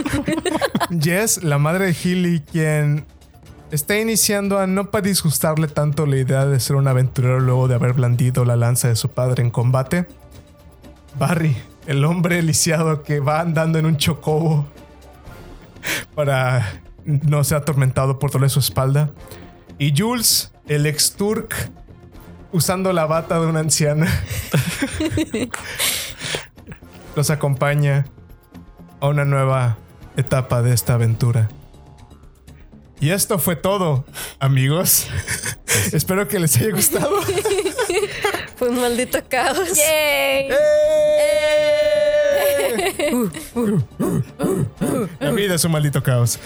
Jess, 0.99 1.43
la 1.43 1.59
madre 1.59 1.85
de 1.85 1.93
Healy, 1.93 2.41
quien 2.51 3.05
está 3.69 3.97
iniciando 3.97 4.57
a 4.57 4.65
no 4.65 4.89
para 4.89 5.07
disgustarle 5.07 5.67
tanto 5.67 6.07
la 6.07 6.17
idea 6.17 6.45
de 6.45 6.59
ser 6.59 6.75
un 6.75 6.87
aventurero 6.87 7.39
luego 7.39 7.67
de 7.67 7.75
haber 7.75 7.93
blandido 7.93 8.43
la 8.43 8.55
lanza 8.55 8.87
de 8.87 8.95
su 8.95 9.09
padre 9.09 9.43
en 9.43 9.51
combate. 9.51 10.07
Barry, 11.17 11.55
el 11.85 12.03
hombre 12.03 12.41
lisiado 12.41 13.03
que 13.03 13.19
va 13.19 13.39
andando 13.39 13.77
en 13.77 13.85
un 13.85 13.97
chocobo 13.97 14.65
para 16.15 16.81
no 17.05 17.43
ser 17.43 17.59
atormentado 17.59 18.17
por 18.17 18.31
doler 18.31 18.49
su 18.49 18.59
espalda. 18.59 19.11
Y 19.77 19.93
Jules, 19.95 20.51
el 20.67 20.87
ex 20.87 21.13
Turk, 21.13 21.53
usando 22.51 22.93
la 22.93 23.05
bata 23.05 23.39
de 23.39 23.45
una 23.45 23.59
anciana. 23.59 24.07
Los 27.15 27.29
acompaña 27.29 28.05
a 28.99 29.07
una 29.07 29.25
nueva 29.25 29.77
etapa 30.17 30.61
de 30.61 30.73
esta 30.73 30.93
aventura. 30.93 31.49
Y 32.99 33.09
esto 33.11 33.39
fue 33.39 33.55
todo, 33.55 34.05
amigos. 34.39 35.07
Espero 35.93 36.27
que 36.27 36.39
les 36.39 36.55
haya 36.57 36.71
gustado. 36.71 37.21
Fue 38.55 38.69
un 38.69 38.79
maldito 38.79 39.17
caos. 39.27 39.73
¡Yay! 39.75 40.49
La 45.19 45.31
vida 45.31 45.55
es 45.55 45.65
un 45.65 45.71
maldito 45.71 46.03
caos. 46.03 46.37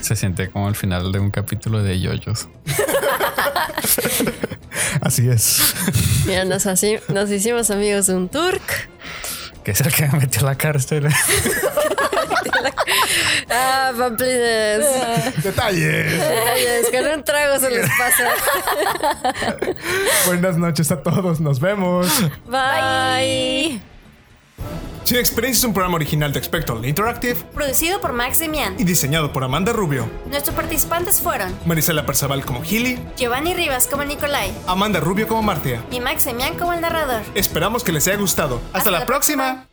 Se 0.00 0.14
siente 0.14 0.48
como 0.50 0.68
el 0.68 0.76
final 0.76 1.10
de 1.10 1.18
un 1.18 1.32
capítulo 1.32 1.82
de 1.82 1.98
yoyos. 2.00 2.48
Así 5.00 5.28
es. 5.28 5.74
Mira, 6.26 6.44
nos, 6.44 6.66
así- 6.66 7.00
nos 7.08 7.28
hicimos 7.30 7.70
amigos 7.72 8.06
de 8.06 8.14
un 8.14 8.28
turk. 8.28 8.88
Que 9.68 9.72
es 9.72 9.80
el 9.82 9.92
que 9.92 10.06
me 10.08 10.20
metió 10.20 10.40
a 10.40 10.44
la 10.44 10.54
cárcel. 10.54 11.08
Ah, 13.50 13.92
pamplines. 13.96 15.42
Detalles. 15.42 16.20
Ay, 16.22 16.64
es 16.64 16.90
que 16.90 16.98
en 16.98 17.18
un 17.18 17.24
trago 17.24 17.58
se 17.58 17.70
les 17.70 17.88
pasa. 17.98 18.28
Buenas 20.26 20.56
noches 20.56 20.90
a 20.90 21.02
todos. 21.02 21.40
Nos 21.40 21.60
vemos. 21.60 22.08
Bye. 22.46 23.80
Sin 25.08 25.16
Experiencia 25.16 25.60
es 25.60 25.64
un 25.64 25.72
programa 25.72 25.94
original 25.94 26.34
de 26.34 26.38
Expectral 26.38 26.84
Interactive 26.84 27.36
Producido 27.54 27.98
por 27.98 28.12
Max 28.12 28.40
Demian. 28.40 28.74
y 28.78 28.84
diseñado 28.84 29.32
por 29.32 29.42
Amanda 29.42 29.72
Rubio, 29.72 30.06
Nuestros 30.28 30.54
participantes 30.54 31.22
fueron 31.22 31.50
Marisela 31.64 32.04
Perzaval 32.04 32.44
como 32.44 32.62
Healy, 32.62 32.98
Giovanni 33.16 33.54
Rivas 33.54 33.86
como 33.86 34.04
Nicolai 34.04 34.52
Amanda 34.66 35.00
Rubio 35.00 35.26
como 35.26 35.42
Martia. 35.42 35.82
y 35.90 36.00
Max 36.00 36.26
Demian 36.26 36.58
como 36.58 36.74
el 36.74 36.82
narrador. 36.82 37.22
Esperamos 37.34 37.82
que 37.84 37.92
les 37.92 38.06
haya 38.06 38.18
gustado. 38.18 38.56
Hasta, 38.66 38.78
Hasta 38.78 38.90
la, 38.90 38.98
la 39.00 39.06
próxima. 39.06 39.44
próxima. 39.44 39.67